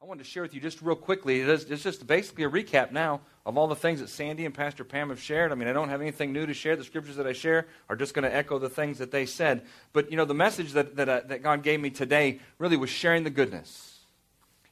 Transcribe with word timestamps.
I 0.00 0.04
wanted 0.04 0.22
to 0.22 0.30
share 0.30 0.44
with 0.44 0.54
you 0.54 0.60
just 0.60 0.80
real 0.80 0.94
quickly. 0.94 1.40
It 1.40 1.48
is, 1.48 1.64
it's 1.64 1.82
just 1.82 2.06
basically 2.06 2.44
a 2.44 2.48
recap 2.48 2.92
now 2.92 3.20
of 3.44 3.58
all 3.58 3.66
the 3.66 3.74
things 3.74 3.98
that 3.98 4.08
Sandy 4.08 4.44
and 4.44 4.54
Pastor 4.54 4.84
Pam 4.84 5.08
have 5.08 5.20
shared. 5.20 5.50
I 5.50 5.56
mean, 5.56 5.66
I 5.66 5.72
don't 5.72 5.88
have 5.88 6.00
anything 6.00 6.32
new 6.32 6.46
to 6.46 6.54
share. 6.54 6.76
The 6.76 6.84
scriptures 6.84 7.16
that 7.16 7.26
I 7.26 7.32
share 7.32 7.66
are 7.88 7.96
just 7.96 8.14
going 8.14 8.22
to 8.22 8.32
echo 8.32 8.60
the 8.60 8.68
things 8.68 8.98
that 8.98 9.10
they 9.10 9.26
said. 9.26 9.62
But, 9.92 10.08
you 10.08 10.16
know, 10.16 10.24
the 10.24 10.34
message 10.34 10.72
that, 10.74 10.94
that, 10.94 11.08
uh, 11.08 11.20
that 11.26 11.42
God 11.42 11.64
gave 11.64 11.80
me 11.80 11.90
today 11.90 12.38
really 12.58 12.76
was 12.76 12.90
sharing 12.90 13.24
the 13.24 13.30
goodness. 13.30 13.98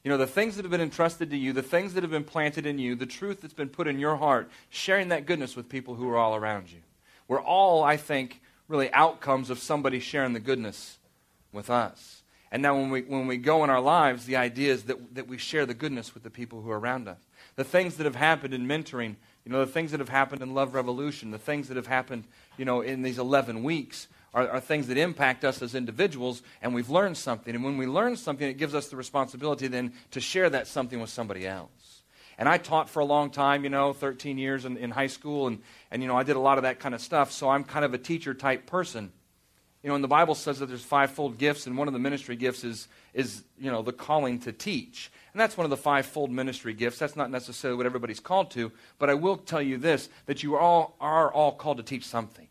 You 0.01 0.11
know, 0.11 0.17
the 0.17 0.27
things 0.27 0.55
that 0.55 0.63
have 0.63 0.71
been 0.71 0.79
entrusted 0.79 1.29
to 1.31 1.37
you, 1.37 1.51
the 1.51 1.61
things 1.61 1.93
that 1.95 2.03
have 2.03 2.11
been 2.11 2.23
planted 2.23 2.65
in 2.65 2.79
you, 2.79 2.95
the 2.95 3.05
truth 3.05 3.41
that's 3.41 3.53
been 3.53 3.67
put 3.67 3.89
in 3.89 3.99
your 3.99 4.15
heart, 4.15 4.49
sharing 4.69 5.09
that 5.09 5.25
goodness 5.25 5.57
with 5.57 5.67
people 5.67 5.95
who 5.95 6.07
are 6.09 6.17
all 6.17 6.35
around 6.35 6.71
you. 6.71 6.79
We're 7.27 7.41
all, 7.41 7.83
I 7.83 7.97
think, 7.97 8.39
really 8.69 8.93
outcomes 8.93 9.49
of 9.49 9.59
somebody 9.59 9.99
sharing 9.99 10.31
the 10.31 10.39
goodness 10.39 10.99
with 11.51 11.69
us. 11.69 12.16
And 12.51 12.61
now, 12.61 12.75
when 12.75 12.89
we, 12.89 13.01
when 13.01 13.27
we 13.27 13.37
go 13.37 13.63
in 13.63 13.69
our 13.69 13.81
lives, 13.81 14.25
the 14.25 14.37
idea 14.37 14.71
is 14.71 14.83
that, 14.83 15.15
that 15.15 15.27
we 15.27 15.37
share 15.37 15.65
the 15.65 15.73
goodness 15.73 16.13
with 16.13 16.23
the 16.23 16.29
people 16.29 16.61
who 16.61 16.71
are 16.71 16.79
around 16.79 17.07
us. 17.07 17.19
The 17.55 17.65
things 17.65 17.97
that 17.97 18.05
have 18.05 18.15
happened 18.15 18.53
in 18.53 18.65
mentoring, 18.67 19.15
you 19.43 19.51
know, 19.51 19.59
the 19.59 19.71
things 19.71 19.91
that 19.91 19.99
have 19.99 20.09
happened 20.09 20.41
in 20.41 20.53
Love 20.53 20.73
Revolution, 20.73 21.31
the 21.31 21.37
things 21.37 21.67
that 21.67 21.77
have 21.77 21.87
happened, 21.87 22.23
you 22.57 22.63
know, 22.63 22.81
in 22.81 23.01
these 23.01 23.17
11 23.17 23.63
weeks 23.63 24.07
are, 24.33 24.47
are 24.47 24.59
things 24.59 24.87
that 24.87 24.97
impact 24.97 25.43
us 25.43 25.61
as 25.61 25.75
individuals, 25.75 26.41
and 26.61 26.73
we've 26.73 26.89
learned 26.89 27.17
something. 27.17 27.53
And 27.53 27.63
when 27.63 27.77
we 27.77 27.87
learn 27.87 28.15
something, 28.15 28.47
it 28.47 28.57
gives 28.57 28.75
us 28.75 28.87
the 28.87 28.95
responsibility 28.95 29.67
then 29.67 29.93
to 30.11 30.21
share 30.21 30.49
that 30.49 30.67
something 30.67 31.01
with 31.01 31.09
somebody 31.09 31.45
else. 31.45 32.03
And 32.37 32.47
I 32.47 32.59
taught 32.59 32.87
for 32.87 32.99
a 32.99 33.05
long 33.05 33.31
time, 33.31 33.63
you 33.63 33.69
know, 33.69 33.93
13 33.93 34.37
years 34.37 34.63
in, 34.63 34.77
in 34.77 34.91
high 34.91 35.07
school, 35.07 35.47
and, 35.47 35.59
and, 35.89 36.01
you 36.01 36.07
know, 36.07 36.15
I 36.15 36.23
did 36.23 36.35
a 36.35 36.39
lot 36.39 36.57
of 36.57 36.63
that 36.63 36.79
kind 36.79 36.93
of 36.93 37.01
stuff, 37.01 37.31
so 37.31 37.49
I'm 37.49 37.63
kind 37.63 37.83
of 37.83 37.93
a 37.93 37.97
teacher 37.97 38.33
type 38.33 38.67
person. 38.67 39.11
You 39.87 39.91
know, 39.91 39.95
and 39.95 40.03
the 40.03 40.09
Bible 40.09 40.35
says 40.35 40.59
that 40.59 40.65
there's 40.65 40.83
fivefold 40.83 41.37
gifts, 41.37 41.65
and 41.65 41.77
one 41.77 41.87
of 41.87 41.93
the 41.93 41.99
ministry 41.99 42.35
gifts 42.35 42.65
is, 42.65 42.89
is, 43.13 43.45
you 43.57 43.71
know, 43.71 43.81
the 43.81 43.93
calling 43.93 44.37
to 44.39 44.51
teach. 44.51 45.09
And 45.31 45.39
that's 45.39 45.55
one 45.55 45.63
of 45.63 45.69
the 45.69 45.77
fivefold 45.77 46.29
ministry 46.29 46.73
gifts. 46.73 46.99
That's 46.99 47.15
not 47.15 47.31
necessarily 47.31 47.77
what 47.77 47.85
everybody's 47.85 48.19
called 48.19 48.51
to, 48.51 48.73
but 48.99 49.09
I 49.09 49.13
will 49.13 49.37
tell 49.37 49.61
you 49.61 49.77
this, 49.77 50.09
that 50.25 50.43
you 50.43 50.55
are 50.55 50.59
all, 50.59 50.97
are 50.99 51.31
all 51.31 51.53
called 51.53 51.77
to 51.77 51.83
teach 51.83 52.05
something. 52.05 52.49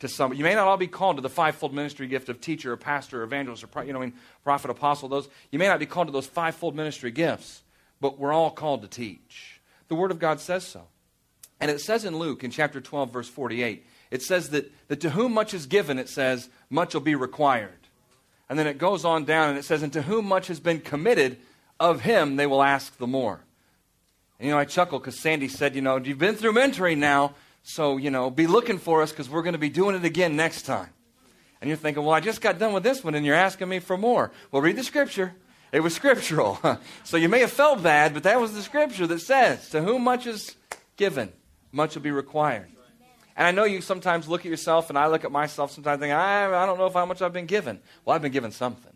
To 0.00 0.08
somebody. 0.08 0.36
You 0.36 0.44
may 0.44 0.54
not 0.54 0.66
all 0.66 0.76
be 0.76 0.86
called 0.86 1.16
to 1.16 1.22
the 1.22 1.30
fivefold 1.30 1.72
ministry 1.72 2.08
gift 2.08 2.28
of 2.28 2.42
teacher 2.42 2.74
or 2.74 2.76
pastor 2.76 3.22
or 3.22 3.24
evangelist 3.24 3.64
or, 3.64 3.82
you 3.82 3.94
know, 3.94 4.02
I 4.02 4.04
mean, 4.04 4.14
prophet, 4.44 4.70
apostle, 4.70 5.08
those. 5.08 5.30
You 5.50 5.58
may 5.58 5.68
not 5.68 5.80
be 5.80 5.86
called 5.86 6.08
to 6.08 6.12
those 6.12 6.26
fivefold 6.26 6.76
ministry 6.76 7.10
gifts, 7.10 7.62
but 8.02 8.18
we're 8.18 8.34
all 8.34 8.50
called 8.50 8.82
to 8.82 8.88
teach. 8.88 9.62
The 9.88 9.94
Word 9.94 10.10
of 10.10 10.18
God 10.18 10.40
says 10.40 10.66
so. 10.66 10.82
And 11.58 11.70
it 11.70 11.80
says 11.80 12.04
in 12.04 12.18
Luke, 12.18 12.44
in 12.44 12.50
chapter 12.50 12.82
12, 12.82 13.10
verse 13.10 13.28
48, 13.30 13.86
it 14.10 14.22
says 14.22 14.50
that, 14.50 14.70
that 14.88 15.00
to 15.00 15.10
whom 15.10 15.32
much 15.32 15.54
is 15.54 15.66
given, 15.66 15.98
it 15.98 16.08
says, 16.08 16.48
much 16.70 16.94
will 16.94 17.00
be 17.00 17.14
required. 17.14 17.70
And 18.48 18.58
then 18.58 18.66
it 18.66 18.78
goes 18.78 19.04
on 19.04 19.24
down 19.24 19.50
and 19.50 19.58
it 19.58 19.64
says, 19.64 19.82
and 19.82 19.92
to 19.92 20.02
whom 20.02 20.26
much 20.26 20.46
has 20.48 20.60
been 20.60 20.80
committed, 20.80 21.38
of 21.78 22.02
him 22.02 22.36
they 22.36 22.46
will 22.46 22.62
ask 22.62 22.96
the 22.98 23.06
more. 23.06 23.40
And, 24.38 24.48
you 24.48 24.54
know, 24.54 24.58
I 24.58 24.64
chuckle 24.64 24.98
because 24.98 25.18
Sandy 25.18 25.48
said, 25.48 25.74
you 25.74 25.82
know, 25.82 25.96
you've 25.96 26.18
been 26.18 26.34
through 26.34 26.52
mentoring 26.52 26.98
now, 26.98 27.34
so, 27.62 27.96
you 27.96 28.10
know, 28.10 28.30
be 28.30 28.46
looking 28.46 28.78
for 28.78 29.02
us 29.02 29.10
because 29.10 29.28
we're 29.28 29.42
going 29.42 29.54
to 29.54 29.58
be 29.58 29.68
doing 29.68 29.96
it 29.96 30.04
again 30.04 30.36
next 30.36 30.62
time. 30.62 30.90
And 31.60 31.68
you're 31.68 31.76
thinking, 31.76 32.04
well, 32.04 32.14
I 32.14 32.20
just 32.20 32.40
got 32.40 32.58
done 32.58 32.72
with 32.72 32.82
this 32.82 33.02
one 33.02 33.14
and 33.14 33.24
you're 33.24 33.34
asking 33.34 33.68
me 33.68 33.80
for 33.80 33.96
more. 33.96 34.30
Well, 34.52 34.62
read 34.62 34.76
the 34.76 34.84
scripture. 34.84 35.34
It 35.72 35.80
was 35.80 35.94
scriptural. 35.94 36.60
so 37.04 37.16
you 37.16 37.28
may 37.28 37.40
have 37.40 37.50
felt 37.50 37.82
bad, 37.82 38.14
but 38.14 38.22
that 38.22 38.40
was 38.40 38.54
the 38.54 38.62
scripture 38.62 39.06
that 39.08 39.20
says, 39.20 39.68
to 39.70 39.82
whom 39.82 40.04
much 40.04 40.26
is 40.26 40.54
given, 40.96 41.32
much 41.72 41.94
will 41.94 42.02
be 42.02 42.10
required. 42.10 42.68
And 43.36 43.46
I 43.46 43.50
know 43.50 43.64
you 43.64 43.80
sometimes 43.80 44.28
look 44.28 44.40
at 44.40 44.50
yourself, 44.50 44.88
and 44.88 44.98
I 44.98 45.08
look 45.08 45.24
at 45.24 45.30
myself 45.30 45.70
sometimes 45.70 46.00
thinking, 46.00 46.16
I, 46.16 46.46
I 46.46 46.66
don't 46.66 46.78
know 46.78 46.86
if 46.86 46.94
how 46.94 47.04
much 47.04 47.20
I've 47.20 47.32
been 47.32 47.46
given. 47.46 47.80
Well, 48.04 48.16
I've 48.16 48.22
been 48.22 48.32
given 48.32 48.50
something. 48.50 48.92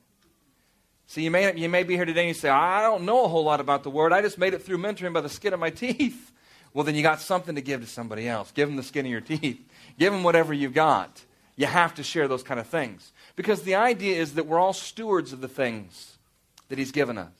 See, 1.06 1.22
you 1.22 1.30
may, 1.30 1.54
you 1.56 1.68
may 1.68 1.82
be 1.82 1.96
here 1.96 2.04
today 2.04 2.20
and 2.20 2.28
you 2.28 2.34
say, 2.34 2.48
I 2.48 2.82
don't 2.82 3.04
know 3.04 3.24
a 3.24 3.28
whole 3.28 3.44
lot 3.44 3.60
about 3.60 3.82
the 3.82 3.90
Word. 3.90 4.12
I 4.12 4.22
just 4.22 4.38
made 4.38 4.54
it 4.54 4.62
through 4.62 4.78
mentoring 4.78 5.12
by 5.12 5.20
the 5.20 5.28
skin 5.28 5.52
of 5.52 5.60
my 5.60 5.70
teeth. 5.70 6.32
Well, 6.72 6.84
then 6.84 6.94
you 6.94 7.02
got 7.02 7.20
something 7.20 7.56
to 7.56 7.60
give 7.60 7.80
to 7.80 7.86
somebody 7.86 8.28
else. 8.28 8.52
Give 8.52 8.68
them 8.68 8.76
the 8.76 8.82
skin 8.82 9.04
of 9.04 9.10
your 9.10 9.20
teeth. 9.20 9.60
Give 9.98 10.12
them 10.12 10.22
whatever 10.22 10.54
you've 10.54 10.72
got. 10.72 11.24
You 11.56 11.66
have 11.66 11.94
to 11.96 12.02
share 12.02 12.28
those 12.28 12.44
kind 12.44 12.60
of 12.60 12.66
things. 12.68 13.12
Because 13.34 13.62
the 13.62 13.74
idea 13.74 14.20
is 14.20 14.34
that 14.34 14.46
we're 14.46 14.60
all 14.60 14.72
stewards 14.72 15.32
of 15.32 15.40
the 15.40 15.48
things 15.48 16.16
that 16.68 16.78
He's 16.78 16.92
given 16.92 17.18
us. 17.18 17.32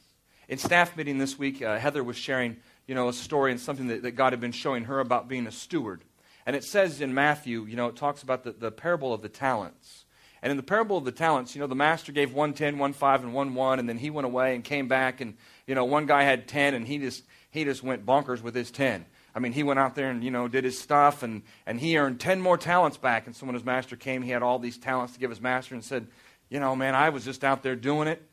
In 0.49 0.57
staff 0.57 0.97
meeting 0.97 1.17
this 1.17 1.39
week, 1.39 1.61
uh, 1.61 1.79
Heather 1.79 2.03
was 2.03 2.17
sharing 2.17 2.57
you 2.87 2.95
know, 2.95 3.07
a 3.07 3.13
story 3.13 3.51
and 3.51 3.59
something 3.59 3.87
that, 3.87 4.01
that 4.03 4.11
God 4.11 4.33
had 4.33 4.41
been 4.41 4.51
showing 4.51 4.83
her 4.83 4.99
about 4.99 5.29
being 5.29 5.47
a 5.47 5.51
steward. 5.51 6.01
And 6.45 6.55
it 6.55 6.63
says 6.63 7.01
in 7.01 7.13
Matthew, 7.13 7.65
you 7.65 7.75
know, 7.75 7.87
it 7.87 7.95
talks 7.95 8.23
about 8.23 8.43
the, 8.43 8.51
the 8.51 8.71
parable 8.71 9.13
of 9.13 9.21
the 9.21 9.29
talents. 9.29 10.05
And 10.41 10.49
in 10.49 10.57
the 10.57 10.63
parable 10.63 10.97
of 10.97 11.05
the 11.05 11.11
talents, 11.11 11.55
you 11.55 11.61
know, 11.61 11.67
the 11.67 11.75
master 11.75 12.11
gave 12.11 12.33
one 12.33 12.53
ten, 12.53 12.79
one 12.79 12.93
five, 12.93 13.23
and 13.23 13.33
one 13.33 13.53
one, 13.53 13.77
and 13.77 13.87
then 13.87 13.99
he 13.99 14.09
went 14.09 14.25
away 14.25 14.55
and 14.55 14.63
came 14.63 14.87
back, 14.87 15.21
and 15.21 15.35
you 15.67 15.75
know, 15.75 15.85
one 15.85 16.07
guy 16.07 16.23
had 16.23 16.47
ten, 16.47 16.73
and 16.73 16.87
he 16.87 16.97
just 16.97 17.23
he 17.51 17.63
just 17.63 17.83
went 17.83 18.05
bonkers 18.05 18.41
with 18.41 18.55
his 18.55 18.71
ten. 18.71 19.05
I 19.35 19.39
mean, 19.39 19.53
he 19.53 19.63
went 19.63 19.79
out 19.79 19.95
there 19.95 20.09
and 20.09 20.23
you 20.23 20.31
know 20.31 20.47
did 20.47 20.63
his 20.63 20.79
stuff, 20.79 21.21
and 21.21 21.43
and 21.67 21.79
he 21.79 21.95
earned 21.95 22.19
ten 22.19 22.41
more 22.41 22.57
talents 22.57 22.97
back. 22.97 23.27
And 23.27 23.35
so 23.35 23.45
when 23.45 23.53
his 23.53 23.63
master 23.63 23.95
came, 23.95 24.23
he 24.23 24.31
had 24.31 24.41
all 24.41 24.57
these 24.57 24.79
talents 24.79 25.13
to 25.13 25.19
give 25.19 25.29
his 25.29 25.41
master, 25.41 25.75
and 25.75 25.83
said, 25.83 26.07
you 26.49 26.59
know, 26.59 26.75
man, 26.75 26.95
I 26.95 27.09
was 27.09 27.23
just 27.23 27.43
out 27.43 27.61
there 27.61 27.75
doing 27.75 28.07
it, 28.07 28.23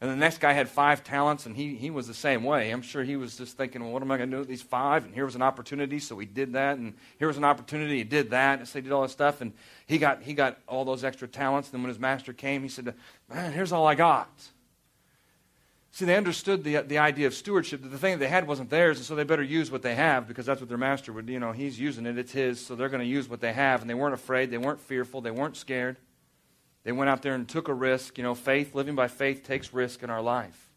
and 0.00 0.08
the 0.08 0.16
next 0.16 0.38
guy 0.38 0.52
had 0.52 0.68
five 0.68 1.02
talents, 1.02 1.46
and 1.46 1.56
he, 1.56 1.74
he 1.74 1.90
was 1.90 2.06
the 2.06 2.14
same 2.14 2.44
way. 2.44 2.70
I'm 2.70 2.82
sure 2.82 3.02
he 3.02 3.16
was 3.16 3.36
just 3.36 3.56
thinking, 3.56 3.82
well, 3.82 3.92
what 3.92 4.00
am 4.00 4.12
I 4.12 4.16
going 4.16 4.30
to 4.30 4.36
do 4.36 4.38
with 4.40 4.48
these 4.48 4.62
five? 4.62 5.04
And 5.04 5.12
here 5.12 5.24
was 5.24 5.34
an 5.34 5.42
opportunity, 5.42 5.98
so 5.98 6.16
he 6.18 6.26
did 6.26 6.52
that. 6.52 6.78
And 6.78 6.94
here 7.18 7.26
was 7.26 7.36
an 7.36 7.42
opportunity, 7.44 7.98
he 7.98 8.04
did 8.04 8.30
that. 8.30 8.60
And 8.60 8.68
so 8.68 8.78
he 8.78 8.82
did 8.82 8.92
all 8.92 9.02
this 9.02 9.10
stuff, 9.10 9.40
and 9.40 9.52
he 9.86 9.98
got, 9.98 10.22
he 10.22 10.34
got 10.34 10.58
all 10.68 10.84
those 10.84 11.02
extra 11.02 11.26
talents. 11.26 11.68
And 11.68 11.74
then 11.74 11.82
when 11.82 11.88
his 11.88 11.98
master 11.98 12.32
came, 12.32 12.62
he 12.62 12.68
said, 12.68 12.94
man, 13.28 13.52
here's 13.52 13.72
all 13.72 13.88
I 13.88 13.96
got. 13.96 14.30
See, 15.90 16.04
they 16.04 16.16
understood 16.16 16.62
the, 16.62 16.76
the 16.82 16.98
idea 16.98 17.26
of 17.26 17.34
stewardship, 17.34 17.82
that 17.82 17.88
the 17.88 17.98
thing 17.98 18.12
that 18.12 18.18
they 18.20 18.28
had 18.28 18.46
wasn't 18.46 18.70
theirs, 18.70 18.98
and 18.98 19.06
so 19.06 19.16
they 19.16 19.24
better 19.24 19.42
use 19.42 19.68
what 19.68 19.82
they 19.82 19.96
have 19.96 20.28
because 20.28 20.46
that's 20.46 20.60
what 20.60 20.68
their 20.68 20.78
master 20.78 21.12
would, 21.12 21.28
you 21.28 21.40
know, 21.40 21.50
he's 21.50 21.80
using 21.80 22.06
it, 22.06 22.16
it's 22.16 22.30
his, 22.30 22.64
so 22.64 22.76
they're 22.76 22.88
going 22.88 23.02
to 23.02 23.06
use 23.06 23.28
what 23.28 23.40
they 23.40 23.52
have. 23.52 23.80
And 23.80 23.90
they 23.90 23.94
weren't 23.94 24.14
afraid, 24.14 24.52
they 24.52 24.58
weren't 24.58 24.78
fearful, 24.78 25.20
they 25.22 25.32
weren't 25.32 25.56
scared. 25.56 25.96
They 26.88 26.92
went 26.92 27.10
out 27.10 27.20
there 27.20 27.34
and 27.34 27.46
took 27.46 27.68
a 27.68 27.74
risk. 27.74 28.16
You 28.16 28.24
know, 28.24 28.34
faith, 28.34 28.74
living 28.74 28.94
by 28.94 29.08
faith, 29.08 29.44
takes 29.46 29.74
risk 29.74 30.02
in 30.02 30.08
our 30.08 30.22
life. 30.22 30.70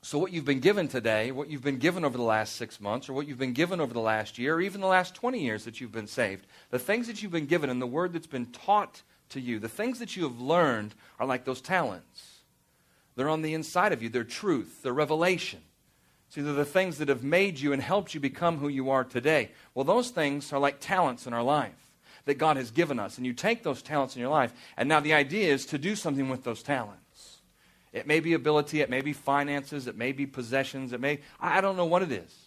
So, 0.00 0.16
what 0.18 0.32
you've 0.32 0.46
been 0.46 0.60
given 0.60 0.88
today, 0.88 1.32
what 1.32 1.50
you've 1.50 1.62
been 1.62 1.76
given 1.76 2.02
over 2.02 2.16
the 2.16 2.24
last 2.24 2.56
six 2.56 2.80
months, 2.80 3.10
or 3.10 3.12
what 3.12 3.28
you've 3.28 3.36
been 3.36 3.52
given 3.52 3.78
over 3.78 3.92
the 3.92 4.00
last 4.00 4.38
year, 4.38 4.54
or 4.54 4.62
even 4.62 4.80
the 4.80 4.86
last 4.86 5.14
20 5.14 5.38
years 5.38 5.66
that 5.66 5.82
you've 5.82 5.92
been 5.92 6.06
saved, 6.06 6.46
the 6.70 6.78
things 6.78 7.08
that 7.08 7.22
you've 7.22 7.30
been 7.30 7.44
given 7.44 7.68
and 7.68 7.82
the 7.82 7.86
word 7.86 8.14
that's 8.14 8.26
been 8.26 8.46
taught 8.46 9.02
to 9.28 9.38
you, 9.38 9.58
the 9.58 9.68
things 9.68 9.98
that 9.98 10.16
you 10.16 10.22
have 10.22 10.40
learned 10.40 10.94
are 11.20 11.26
like 11.26 11.44
those 11.44 11.60
talents. 11.60 12.38
They're 13.16 13.28
on 13.28 13.42
the 13.42 13.52
inside 13.52 13.92
of 13.92 14.02
you, 14.02 14.08
they're 14.08 14.24
truth, 14.24 14.82
they're 14.82 14.94
revelation. 14.94 15.60
See, 16.30 16.40
they're 16.40 16.54
the 16.54 16.64
things 16.64 16.96
that 16.96 17.10
have 17.10 17.22
made 17.22 17.60
you 17.60 17.74
and 17.74 17.82
helped 17.82 18.14
you 18.14 18.20
become 18.20 18.56
who 18.56 18.68
you 18.68 18.88
are 18.88 19.04
today. 19.04 19.50
Well, 19.74 19.84
those 19.84 20.08
things 20.08 20.54
are 20.54 20.58
like 20.58 20.80
talents 20.80 21.26
in 21.26 21.34
our 21.34 21.42
life 21.42 21.83
that 22.24 22.34
God 22.34 22.56
has 22.56 22.70
given 22.70 22.98
us. 22.98 23.16
And 23.16 23.26
you 23.26 23.32
take 23.32 23.62
those 23.62 23.82
talents 23.82 24.16
in 24.16 24.20
your 24.20 24.30
life, 24.30 24.52
and 24.76 24.88
now 24.88 25.00
the 25.00 25.14
idea 25.14 25.52
is 25.52 25.66
to 25.66 25.78
do 25.78 25.94
something 25.96 26.28
with 26.28 26.44
those 26.44 26.62
talents. 26.62 27.40
It 27.92 28.06
may 28.06 28.20
be 28.20 28.32
ability, 28.32 28.80
it 28.80 28.90
may 28.90 29.02
be 29.02 29.12
finances, 29.12 29.86
it 29.86 29.96
may 29.96 30.12
be 30.12 30.26
possessions, 30.26 30.92
it 30.92 31.00
may, 31.00 31.20
I 31.40 31.60
don't 31.60 31.76
know 31.76 31.84
what 31.84 32.02
it 32.02 32.10
is. 32.10 32.44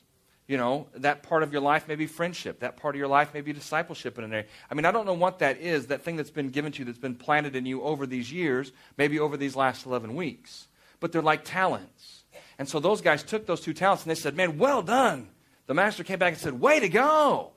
You 0.48 0.58
know, 0.58 0.88
that 0.96 1.24
part 1.24 1.44
of 1.44 1.52
your 1.52 1.62
life 1.62 1.90
may 1.90 1.96
be 1.96 2.08
friendship. 2.08 2.62
That 2.62 2.78
part 2.78 2.96
of 2.96 3.00
your 3.00 3.10
life 3.10 3.34
may 3.34 3.42
be 3.42 3.52
discipleship 3.52 4.18
in 4.18 4.24
an 4.24 4.32
area. 4.32 4.46
I 4.72 4.76
mean, 4.76 4.86
I 4.86 4.92
don't 4.92 5.06
know 5.06 5.14
what 5.14 5.40
that 5.40 5.60
is, 5.60 5.88
that 5.88 6.04
thing 6.04 6.16
that's 6.16 6.32
been 6.32 6.50
given 6.50 6.72
to 6.72 6.80
you, 6.80 6.86
that's 6.86 6.98
been 6.98 7.16
planted 7.16 7.56
in 7.56 7.66
you 7.66 7.82
over 7.82 8.06
these 8.06 8.32
years, 8.32 8.72
maybe 8.98 9.20
over 9.20 9.36
these 9.36 9.58
last 9.58 9.86
11 9.86 10.16
weeks. 10.16 10.68
But 11.02 11.12
they're 11.12 11.22
like 11.22 11.44
talents. 11.44 12.24
And 12.58 12.68
so 12.68 12.80
those 12.80 13.02
guys 13.02 13.24
took 13.24 13.46
those 13.46 13.60
two 13.60 13.74
talents 13.74 14.04
and 14.04 14.10
they 14.10 14.20
said, 14.20 14.36
Man, 14.36 14.58
well 14.58 14.82
done. 14.82 15.28
The 15.66 15.74
master 15.74 16.06
came 16.06 16.18
back 16.18 16.34
and 16.34 16.42
said, 16.42 16.60
Way 16.62 16.80
to 16.80 16.90
go 16.90 17.52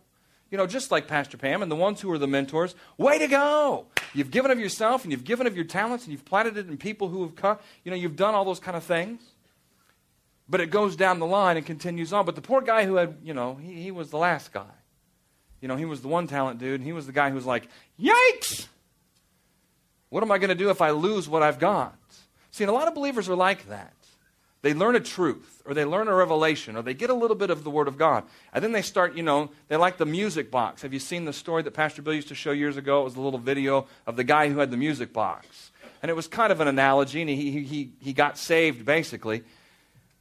you 0.51 0.59
know, 0.59 0.67
just 0.67 0.91
like 0.91 1.07
Pastor 1.07 1.37
Pam 1.37 1.63
and 1.63 1.71
the 1.71 1.77
ones 1.77 2.01
who 2.01 2.11
are 2.11 2.19
the 2.19 2.27
mentors, 2.27 2.75
way 2.99 3.19
to 3.19 3.27
go. 3.29 3.87
You've 4.15 4.31
given 4.31 4.51
of 4.51 4.59
yourself 4.59 5.05
and 5.05 5.13
you've 5.13 5.25
given 5.25 5.47
of 5.47 5.55
your 5.55 5.65
talents 5.65 6.05
and 6.05 6.13
you've 6.13 6.25
planted 6.25 6.57
it 6.57 6.69
in 6.69 6.77
people 6.77 7.09
who 7.09 7.23
have 7.23 7.37
come, 7.37 7.59
you 7.85 7.91
know, 7.91 7.97
you've 7.97 8.17
done 8.17 8.35
all 8.35 8.45
those 8.45 8.61
kind 8.61 8.77
of 8.77 8.83
things. 8.83 9.21
But 10.49 10.61
it 10.61 10.73
goes 10.73 10.97
down 10.97 11.21
the 11.21 11.27
line 11.27 11.57
and 11.57 11.65
continues 11.65 12.13
on. 12.13 12.27
But 12.27 12.35
the 12.35 12.43
poor 12.43 12.61
guy 12.61 12.85
who 12.85 12.97
had, 12.97 13.19
you 13.23 13.33
know, 13.33 13.55
he, 13.55 13.83
he 13.83 13.91
was 13.93 14.11
the 14.11 14.19
last 14.19 14.53
guy. 14.53 14.67
You 15.61 15.69
know, 15.69 15.77
he 15.77 15.85
was 15.85 16.01
the 16.01 16.09
one 16.09 16.27
talent 16.27 16.59
dude, 16.59 16.81
and 16.81 16.85
he 16.85 16.93
was 16.93 17.07
the 17.07 17.13
guy 17.13 17.29
who 17.29 17.37
was 17.37 17.47
like, 17.47 17.69
yikes! 18.01 18.67
What 20.09 20.25
am 20.25 20.33
I 20.33 20.39
going 20.39 20.49
to 20.49 20.57
do 20.57 20.71
if 20.71 20.81
I 20.81 20.91
lose 20.91 21.29
what 21.29 21.43
I've 21.43 21.61
got? 21.61 21.97
See, 22.51 22.65
and 22.65 22.71
a 22.71 22.75
lot 22.75 22.89
of 22.89 22.95
believers 22.95 23.29
are 23.29 23.37
like 23.37 23.69
that. 23.69 23.95
They 24.63 24.75
learn 24.75 24.95
a 24.95 25.01
truth, 25.01 25.63
or 25.65 25.73
they 25.73 25.87
learn 25.87 26.09
a 26.09 26.15
revelation, 26.15 26.77
or 26.77 26.83
they 26.83 26.93
get 26.93 27.09
a 27.09 27.15
little 27.15 27.37
bit 27.37 27.49
of 27.49 27.65
the 27.65 27.71
Word 27.71 27.89
of 27.89 27.97
God. 27.97 28.25
And 28.53 28.63
then 28.63 28.73
they 28.73 28.83
start, 28.83 29.17
you 29.17 29.23
know, 29.23 29.51
they 29.69 29.77
like 29.77 29.97
the 29.97 30.05
music 30.05 30.51
box. 30.51 30.83
Have 30.83 30.93
you 30.93 30.99
seen 30.99 31.25
the 31.25 31.33
story 31.33 31.63
that 31.63 31.71
Pastor 31.73 32.03
Bill 32.03 32.13
used 32.13 32.29
to 32.29 32.35
show 32.35 32.51
years 32.51 32.77
ago? 32.77 33.01
It 33.01 33.05
was 33.05 33.17
a 33.17 33.21
little 33.23 33.39
video 33.39 33.87
of 34.07 34.17
the 34.17 34.25
guy 34.25 34.51
who 34.51 34.59
had 34.59 34.71
the 34.71 34.77
music 34.77 35.15
box. 35.15 35.71
And 36.03 36.11
it 36.11 36.15
was 36.15 36.29
kind 36.29 36.53
of 36.53 36.61
an 36.61 36.69
analogy, 36.69 37.23
and 37.23 37.31
he, 37.31 37.63
he, 37.63 37.93
he 38.01 38.13
got 38.13 38.37
saved, 38.37 38.85
basically. 38.85 39.45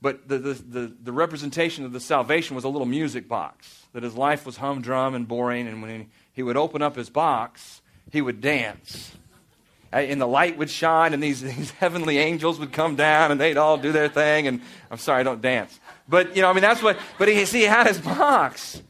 But 0.02 0.30
the, 0.30 0.38
the, 0.38 0.54
the, 0.54 0.94
the 1.04 1.12
representation 1.12 1.84
of 1.84 1.92
the 1.92 2.00
salvation 2.00 2.56
was 2.56 2.64
a 2.64 2.70
little 2.70 2.88
music 2.88 3.28
box, 3.28 3.88
that 3.92 4.04
his 4.04 4.16
life 4.16 4.46
was 4.46 4.56
humdrum 4.56 5.16
and 5.16 5.28
boring, 5.28 5.68
and 5.68 5.82
when 5.82 6.00
he, 6.00 6.08
he 6.32 6.44
would 6.44 6.56
open 6.56 6.82
up 6.82 6.96
his 6.96 7.10
box, 7.10 7.82
he 8.12 8.22
would 8.22 8.40
dance. 8.40 9.12
And 9.92 10.22
the 10.22 10.28
light 10.28 10.58
would 10.58 10.70
shine, 10.70 11.14
and 11.14 11.22
these, 11.22 11.42
these 11.56 11.72
heavenly 11.72 12.18
angels 12.18 12.60
would 12.60 12.72
come 12.72 12.96
down, 12.96 13.32
and 13.32 13.40
they'd 13.40 13.58
all 13.58 13.78
do 13.78 13.92
their 13.92 14.08
thing. 14.08 14.48
And 14.48 14.62
I'm 14.92 14.98
sorry, 14.98 15.22
I 15.22 15.24
don't 15.24 15.42
dance. 15.42 15.80
But, 16.08 16.36
you 16.36 16.42
know, 16.42 16.50
I 16.50 16.54
mean, 16.54 16.62
that's 16.62 16.82
what, 16.82 16.98
but 17.18 17.28
he, 17.28 17.46
see, 17.46 17.60
he 17.60 17.66
had 17.66 17.88
his 17.88 18.00
box. 18.00 18.82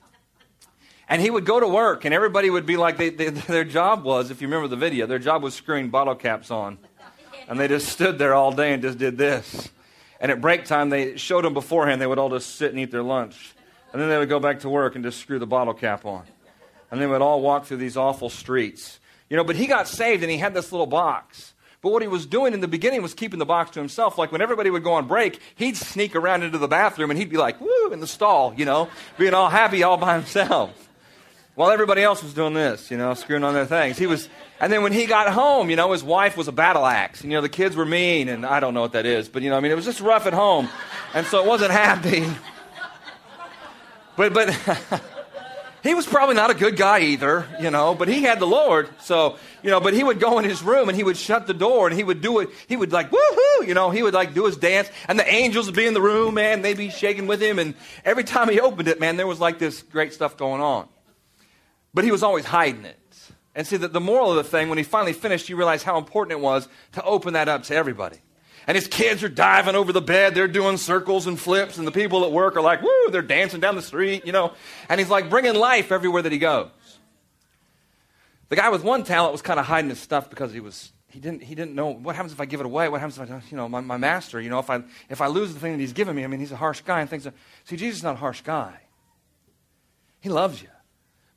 And 1.10 1.22
he 1.22 1.30
would 1.30 1.46
go 1.46 1.60
to 1.60 1.68
work, 1.68 2.06
and 2.06 2.14
everybody 2.14 2.50
would 2.50 2.68
be 2.68 2.78
like, 2.78 2.98
they, 2.98 3.10
they, 3.10 3.30
their 3.30 3.64
job 3.64 4.04
was, 4.04 4.32
if 4.32 4.42
you 4.42 4.48
remember 4.48 4.68
the 4.68 4.76
video, 4.76 5.08
their 5.08 5.20
job 5.20 5.42
was 5.42 5.54
screwing 5.56 5.90
bottle 5.90 6.16
caps 6.16 6.52
on. 6.52 6.78
And 7.48 7.60
they 7.60 7.68
just 7.68 7.90
stood 7.90 8.20
there 8.20 8.36
all 8.36 8.52
day 8.52 8.74
and 8.74 8.84
just 8.84 9.00
did 9.00 9.18
this. 9.18 9.70
And 10.20 10.32
at 10.32 10.40
break 10.40 10.66
time, 10.66 10.90
they 10.90 11.18
showed 11.18 11.46
them 11.46 11.54
beforehand, 11.56 12.00
they 12.00 12.06
would 12.06 12.20
all 12.20 12.30
just 12.30 12.58
sit 12.58 12.72
and 12.72 12.80
eat 12.80 12.92
their 12.92 13.02
lunch. 13.02 13.56
And 13.92 14.00
then 14.00 14.10
they 14.10 14.20
would 14.20 14.30
go 14.30 14.40
back 14.40 14.60
to 14.60 14.70
work 14.70 14.94
and 14.96 15.04
just 15.04 15.20
screw 15.20 15.40
the 15.40 15.48
bottle 15.48 15.74
cap 15.74 16.06
on. 16.06 16.26
And 16.92 17.02
they 17.02 17.08
would 17.08 17.22
all 17.22 17.42
walk 17.42 17.66
through 17.66 17.78
these 17.78 17.98
awful 17.98 18.30
streets. 18.30 18.99
You 19.30 19.38
know, 19.38 19.44
but 19.44 19.56
he 19.56 19.68
got 19.68 19.88
saved 19.88 20.24
and 20.24 20.32
he 20.32 20.38
had 20.38 20.54
this 20.54 20.72
little 20.72 20.88
box. 20.88 21.54
But 21.82 21.92
what 21.92 22.02
he 22.02 22.08
was 22.08 22.26
doing 22.26 22.54
in 22.54 22.60
the 22.60 22.68
beginning 22.68 23.02
was 23.02 23.14
keeping 23.14 23.40
the 23.40 23.46
box 23.46 23.72
to 23.72 23.80
himself. 23.80 24.18
Like 24.18 24.32
when 24.32 24.42
everybody 24.42 24.70
would 24.70 24.84
go 24.84 24.94
on 24.94 25.08
break, 25.08 25.40
he'd 25.56 25.78
sneak 25.78 26.16
around 26.16 26.44
into 26.44 26.58
the 26.58 26.68
bathroom 26.68 27.10
and 27.10 27.18
he'd 27.18 27.30
be 27.30 27.38
like, 27.38 27.62
woo, 27.62 27.92
in 27.92 28.00
the 28.00 28.08
stall, 28.08 28.54
you 28.58 28.66
know, 28.66 28.90
being 29.18 29.34
all 29.34 29.50
happy 29.50 29.84
all 29.84 29.98
by 29.98 30.16
himself. 30.16 30.88
While 31.56 31.72
everybody 31.72 32.04
else 32.04 32.24
was 32.24 32.34
doing 32.34 32.54
this, 32.54 32.90
you 32.90 32.98
know, 32.98 33.14
screwing 33.14 33.44
on 33.44 33.54
their 33.54 33.66
things. 33.66 33.98
He 33.98 34.08
was, 34.08 34.30
and 34.62 34.72
then 34.72 34.82
when 34.82 34.94
he 34.94 35.06
got 35.06 35.30
home, 35.32 35.70
you 35.70 35.76
know, 35.76 35.92
his 35.92 36.04
wife 36.04 36.38
was 36.38 36.48
a 36.48 36.54
battle 36.54 36.86
axe. 36.86 37.22
And, 37.22 37.32
you 37.32 37.38
know, 37.38 37.42
the 37.42 37.50
kids 37.50 37.76
were 37.76 37.86
mean, 37.86 38.30
and 38.30 38.46
I 38.46 38.62
don't 38.62 38.74
know 38.74 38.82
what 38.82 38.94
that 38.94 39.06
is, 39.06 39.28
but, 39.28 39.42
you 39.42 39.50
know, 39.50 39.58
I 39.58 39.60
mean, 39.60 39.72
it 39.72 39.76
was 39.76 39.86
just 39.86 40.00
rough 40.00 40.26
at 40.26 40.34
home. 40.34 40.70
And 41.14 41.26
so 41.28 41.44
it 41.44 41.48
wasn't 41.48 41.72
happy. 41.72 42.26
But, 44.18 44.34
but, 44.34 44.50
he 45.84 45.94
was 45.94 46.06
probably 46.06 46.36
not 46.36 46.50
a 46.50 46.54
good 46.54 46.76
guy 46.76 47.00
either, 47.00 47.48
you 47.62 47.72
know, 47.72 47.96
but 47.96 48.08
he 48.08 48.24
had 48.24 48.40
the 48.40 48.46
Lord. 48.46 48.90
So, 49.02 49.38
you 49.64 49.70
know, 49.70 49.80
but 49.80 49.94
he 49.94 50.04
would 50.04 50.20
go 50.20 50.40
in 50.40 50.46
his 50.46 50.62
room 50.62 50.90
and 50.90 50.98
he 50.98 51.04
would 51.04 51.18
shut 51.18 51.48
the 51.48 51.54
door 51.54 51.88
and 51.88 51.96
he 51.96 52.04
would 52.04 52.22
do 52.22 52.40
it. 52.40 52.50
He 52.68 52.76
would 52.76 52.92
like, 52.92 53.10
woohoo, 53.12 53.68
you 53.68 53.74
know, 53.74 53.90
he 53.90 54.04
would 54.04 54.14
like 54.14 54.34
do 54.34 54.46
his 54.46 54.58
dance 54.58 54.90
and 55.08 55.18
the 55.18 55.28
angels 55.28 55.68
would 55.68 55.76
be 55.76 55.86
in 55.86 55.94
the 55.94 56.02
room, 56.02 56.36
man. 56.36 56.62
They'd 56.62 56.78
be 56.78 56.90
shaking 56.90 57.28
with 57.28 57.42
him. 57.42 57.60
And 57.60 57.76
every 58.04 58.24
time 58.24 58.50
he 58.50 58.60
opened 58.60 58.88
it, 58.88 59.00
man, 59.00 59.18
there 59.18 59.28
was 59.28 59.40
like 59.40 59.60
this 59.60 59.82
great 59.82 60.14
stuff 60.14 60.38
going 60.38 60.62
on. 60.62 60.88
But 61.94 62.04
he 62.04 62.12
was 62.12 62.24
always 62.24 62.46
hiding 62.46 62.86
it. 62.86 62.98
And 63.56 63.66
see, 63.66 63.78
that 63.78 63.94
the 63.94 64.00
moral 64.00 64.30
of 64.30 64.38
the 64.38 64.44
thing, 64.44 64.70
when 64.70 64.78
he 64.78 64.84
finally 64.84 65.14
finished, 65.14 65.50
you 65.50 65.56
realize 65.56 65.84
how 65.84 65.98
important 65.98 66.34
it 66.34 66.42
was 66.42 66.68
to 66.94 67.04
open 67.04 67.34
that 67.34 67.50
up 67.50 67.64
to 67.64 67.76
everybody. 67.76 68.18
And 68.68 68.76
his 68.76 68.88
kids 68.88 69.24
are 69.24 69.30
diving 69.30 69.76
over 69.76 69.92
the 69.92 70.02
bed. 70.02 70.36
They're 70.36 70.48
doing 70.48 70.78
circles 70.78 71.28
and 71.28 71.40
flips. 71.40 71.78
And 71.78 71.88
the 71.88 71.92
people 71.92 72.24
at 72.24 72.32
work 72.32 72.56
are 72.56 72.62
like, 72.62 72.82
woo, 72.82 73.10
they're 73.10 73.22
dancing 73.22 73.60
down 73.60 73.76
the 73.76 73.82
street, 73.82 74.26
you 74.26 74.32
know. 74.32 74.54
And 74.90 75.00
he's 75.00 75.10
like 75.10 75.30
bringing 75.30 75.56
life 75.56 75.92
everywhere 75.92 76.22
that 76.22 76.32
he 76.32 76.38
goes. 76.38 76.70
The 78.50 78.56
guy 78.56 78.70
with 78.70 78.84
one 78.84 79.04
talent 79.04 79.32
was 79.32 79.42
kind 79.42 79.60
of 79.60 79.66
hiding 79.68 79.90
his 79.90 80.00
stuff 80.00 80.30
because 80.30 80.52
he 80.52 80.60
was 80.60 80.92
he 81.08 81.20
didn't 81.20 81.44
he 81.44 81.56
didn't 81.56 81.76
know 81.76 81.88
what 81.88 82.16
happens 82.16 82.34
if 82.34 82.42
I 82.42 82.46
give 82.46 82.60
it 82.60 82.66
away. 82.66 82.90
What 82.90 83.00
happens 83.00 83.18
if 83.18 83.32
I 83.32 83.42
you 83.50 83.58
know 83.58 83.70
my, 83.70 83.80
my 83.80 83.98
master 83.98 84.42
you 84.42 84.50
know 84.50 84.60
if 84.60 84.70
I 84.70 84.82
if 85.10 85.22
I 85.22 85.28
lose 85.28 85.54
the 85.54 85.60
thing 85.60 85.74
that 85.74 85.80
he's 85.80 85.94
given 85.94 86.16
me. 86.16 86.24
I 86.24 86.28
mean 86.28 86.40
he's 86.40 86.52
a 86.52 86.58
harsh 86.58 86.82
guy 86.82 87.02
and 87.02 87.10
things. 87.10 87.26
Are, 87.26 87.34
see 87.64 87.78
Jesus 87.78 88.00
is 88.00 88.04
not 88.04 88.16
a 88.16 88.20
harsh 88.20 88.42
guy. 88.42 88.80
He 90.20 90.30
loves 90.30 90.62
you, 90.62 90.70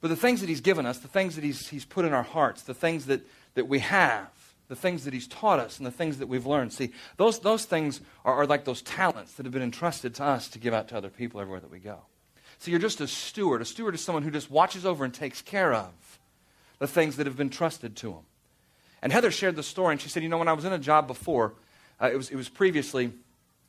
but 0.00 0.08
the 0.08 0.16
things 0.16 0.40
that 0.40 0.48
he's 0.48 0.60
given 0.60 0.86
us, 0.86 0.98
the 0.98 1.08
things 1.08 1.36
that 1.36 1.44
he's 1.44 1.68
he's 1.68 1.84
put 1.84 2.04
in 2.04 2.12
our 2.12 2.22
hearts, 2.22 2.62
the 2.62 2.74
things 2.74 3.06
that 3.06 3.20
that 3.54 3.68
we 3.68 3.78
have, 3.80 4.30
the 4.72 4.76
things 4.76 5.04
that 5.04 5.12
he's 5.12 5.26
taught 5.26 5.58
us 5.58 5.76
and 5.76 5.86
the 5.86 5.90
things 5.90 6.16
that 6.16 6.28
we've 6.28 6.46
learned. 6.46 6.72
See, 6.72 6.92
those, 7.18 7.40
those 7.40 7.66
things 7.66 8.00
are, 8.24 8.36
are 8.36 8.46
like 8.46 8.64
those 8.64 8.80
talents 8.80 9.34
that 9.34 9.44
have 9.44 9.52
been 9.52 9.60
entrusted 9.60 10.14
to 10.14 10.24
us 10.24 10.48
to 10.48 10.58
give 10.58 10.72
out 10.72 10.88
to 10.88 10.96
other 10.96 11.10
people 11.10 11.42
everywhere 11.42 11.60
that 11.60 11.70
we 11.70 11.78
go. 11.78 11.98
So 12.58 12.70
you're 12.70 12.80
just 12.80 13.02
a 13.02 13.06
steward. 13.06 13.60
A 13.60 13.66
steward 13.66 13.94
is 13.94 14.02
someone 14.02 14.22
who 14.22 14.30
just 14.30 14.50
watches 14.50 14.86
over 14.86 15.04
and 15.04 15.12
takes 15.12 15.42
care 15.42 15.74
of 15.74 15.92
the 16.78 16.86
things 16.86 17.16
that 17.16 17.26
have 17.26 17.36
been 17.36 17.50
trusted 17.50 17.96
to 17.96 18.12
him. 18.12 18.22
And 19.02 19.12
Heather 19.12 19.30
shared 19.30 19.56
the 19.56 19.62
story, 19.62 19.92
and 19.92 20.00
she 20.00 20.08
said, 20.08 20.22
you 20.22 20.30
know, 20.30 20.38
when 20.38 20.48
I 20.48 20.54
was 20.54 20.64
in 20.64 20.72
a 20.72 20.78
job 20.78 21.06
before, 21.06 21.52
uh, 22.00 22.08
it, 22.10 22.16
was, 22.16 22.30
it 22.30 22.36
was 22.36 22.48
previously, 22.48 23.12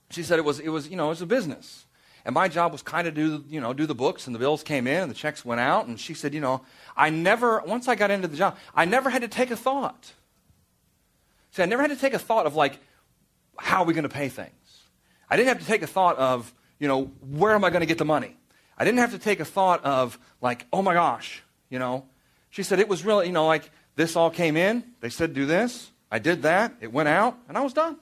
she 0.10 0.24
said 0.24 0.40
it 0.40 0.46
was, 0.46 0.62
it 0.62 0.70
was, 0.70 0.88
you 0.88 0.96
know, 0.96 1.08
it 1.08 1.10
was 1.10 1.22
a 1.22 1.26
business. 1.26 1.86
And 2.24 2.34
my 2.34 2.48
job 2.48 2.72
was 2.72 2.82
kind 2.82 3.10
of 3.10 3.14
do, 3.14 3.44
you 3.50 3.60
know, 3.60 3.74
do 3.74 3.86
the 3.86 3.94
books, 3.94 4.26
and 4.26 4.34
the 4.34 4.40
bills 4.40 4.64
came 4.64 4.88
in, 4.88 5.02
and 5.02 5.12
the 5.12 5.16
checks 5.16 5.44
went 5.44 5.60
out. 5.60 5.86
And 5.86 6.00
she 6.00 6.14
said, 6.14 6.34
you 6.34 6.40
know, 6.40 6.62
I 6.96 7.10
never, 7.10 7.62
once 7.68 7.90
I 7.90 7.96
got 7.96 8.10
into 8.10 8.30
the 8.30 8.38
job, 8.38 8.56
I 8.74 8.86
never 8.86 9.10
had 9.10 9.24
to 9.24 9.28
take 9.28 9.52
a 9.52 9.58
thought 9.58 10.14
See, 11.54 11.62
I 11.62 11.68
never 11.68 11.84
had 11.84 11.92
to 11.92 11.96
take 11.96 12.16
a 12.16 12.20
thought 12.20 12.48
of 12.48 12.56
like, 12.56 12.80
how 13.60 13.84
are 13.84 13.86
we 13.86 13.94
going 13.94 14.04
to 14.04 14.10
pay 14.10 14.28
things? 14.28 14.50
I 15.30 15.38
didn't 15.38 15.50
have 15.50 15.60
to 15.60 15.66
take 15.66 15.84
a 15.84 15.88
thought 15.88 16.18
of, 16.18 16.52
you 16.80 16.88
know, 16.88 17.12
where 17.30 17.54
am 17.54 17.64
I 17.64 17.70
going 17.70 17.82
to 17.82 17.86
get 17.86 18.00
the 18.00 18.06
money? 18.06 18.36
I 18.76 18.84
didn't 18.84 18.98
have 18.98 19.12
to 19.12 19.20
take 19.20 19.40
a 19.40 19.46
thought 19.46 19.86
of 19.86 20.18
like, 20.42 20.66
oh 20.74 20.82
my 20.82 20.96
gosh, 20.96 21.44
you 21.70 21.78
know. 21.78 22.06
She 22.50 22.64
said 22.64 22.80
it 22.80 22.90
was 22.90 23.06
really, 23.06 23.28
you 23.28 23.34
know, 23.34 23.46
like 23.46 23.70
this 23.96 24.16
all 24.16 24.32
came 24.32 24.58
in. 24.58 24.84
They 25.00 25.10
said 25.10 25.36
do 25.36 25.46
this. 25.46 25.92
I 26.12 26.18
did 26.18 26.42
that. 26.42 26.74
It 26.82 26.92
went 26.92 27.10
out, 27.10 27.38
and 27.48 27.56
I 27.56 27.62
was 27.62 27.74
done. 27.74 27.98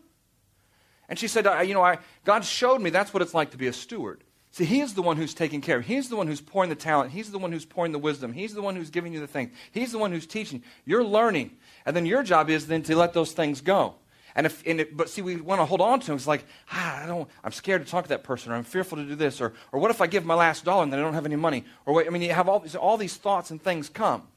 And 1.09 1.19
she 1.19 1.27
said, 1.27 1.45
you 1.67 1.73
know, 1.73 1.83
I, 1.83 1.99
God 2.23 2.45
showed 2.45 2.79
me 2.79 2.89
that's 2.89 3.13
what 3.13 3.21
it's 3.21 3.33
like 3.33 3.51
to 3.51 3.57
be 3.57 3.67
a 3.67 3.73
steward. 3.73 4.23
See, 4.51 4.65
He 4.65 4.81
is 4.81 4.93
the 4.93 5.01
one 5.01 5.17
who's 5.17 5.33
taking 5.33 5.61
care. 5.61 5.81
He's 5.81 6.09
the 6.09 6.17
one 6.17 6.27
who's 6.27 6.41
pouring 6.41 6.69
the 6.69 6.75
talent. 6.75 7.11
He's 7.11 7.31
the 7.31 7.39
one 7.39 7.51
who's 7.51 7.65
pouring 7.65 7.93
the 7.93 7.99
wisdom. 7.99 8.33
He's 8.33 8.53
the 8.53 8.61
one 8.61 8.75
who's 8.75 8.89
giving 8.89 9.13
you 9.13 9.19
the 9.19 9.27
thing. 9.27 9.51
He's 9.71 9.91
the 9.91 9.97
one 9.97 10.11
who's 10.11 10.27
teaching. 10.27 10.63
You're 10.85 11.03
learning. 11.03 11.51
And 11.85 11.95
then 11.95 12.05
your 12.05 12.21
job 12.21 12.49
is 12.49 12.67
then 12.67 12.83
to 12.83 12.95
let 12.95 13.13
those 13.13 13.31
things 13.31 13.61
go. 13.61 13.95
And 14.35 14.45
if, 14.45 14.65
and 14.65 14.79
it, 14.81 14.95
but 14.95 15.09
see, 15.09 15.21
we 15.21 15.37
want 15.37 15.59
to 15.59 15.65
hold 15.65 15.81
on 15.81 15.99
to 15.99 16.07
them. 16.07 16.15
It's 16.15 16.27
like, 16.27 16.45
ah, 16.71 17.03
I 17.03 17.07
don't, 17.07 17.29
I'm 17.43 17.51
scared 17.51 17.85
to 17.85 17.91
talk 17.91 18.05
to 18.05 18.09
that 18.09 18.23
person, 18.23 18.51
or 18.51 18.55
I'm 18.55 18.63
fearful 18.63 18.97
to 18.97 19.03
do 19.03 19.15
this, 19.15 19.41
or, 19.41 19.53
or 19.71 19.79
what 19.79 19.91
if 19.91 19.99
I 19.99 20.07
give 20.07 20.25
my 20.25 20.35
last 20.35 20.63
dollar 20.63 20.83
and 20.83 20.91
then 20.91 20.99
I 20.99 21.03
don't 21.03 21.13
have 21.13 21.25
any 21.25 21.35
money? 21.35 21.65
Or 21.85 21.93
what, 21.93 22.07
I 22.07 22.09
mean, 22.09 22.21
you 22.21 22.31
have 22.31 22.47
all 22.47 22.59
these, 22.59 22.75
all 22.75 22.97
these 22.97 23.17
thoughts 23.17 23.51
and 23.51 23.61
things 23.61 23.89
come. 23.89 24.27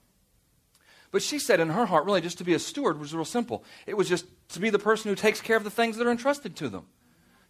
But 1.13 1.23
she 1.23 1.39
said 1.39 1.61
in 1.61 1.71
her 1.71 1.87
heart, 1.87 2.07
really, 2.07 2.21
just 2.21 2.39
to 2.39 2.45
be 2.45 2.55
a 2.55 2.59
steward 2.59 2.99
was 2.99 3.15
real 3.15 3.25
simple. 3.25 3.63
It 3.87 3.97
was 3.97 4.09
just 4.09 4.27
to 4.51 4.61
be 4.61 4.71
the 4.71 4.81
person 4.81 5.11
who 5.11 5.15
takes 5.15 5.41
care 5.41 5.57
of 5.57 5.63
the 5.63 5.71
things 5.71 5.97
that 5.97 6.07
are 6.07 6.11
entrusted 6.11 6.57
to 6.57 6.69
them. 6.69 6.87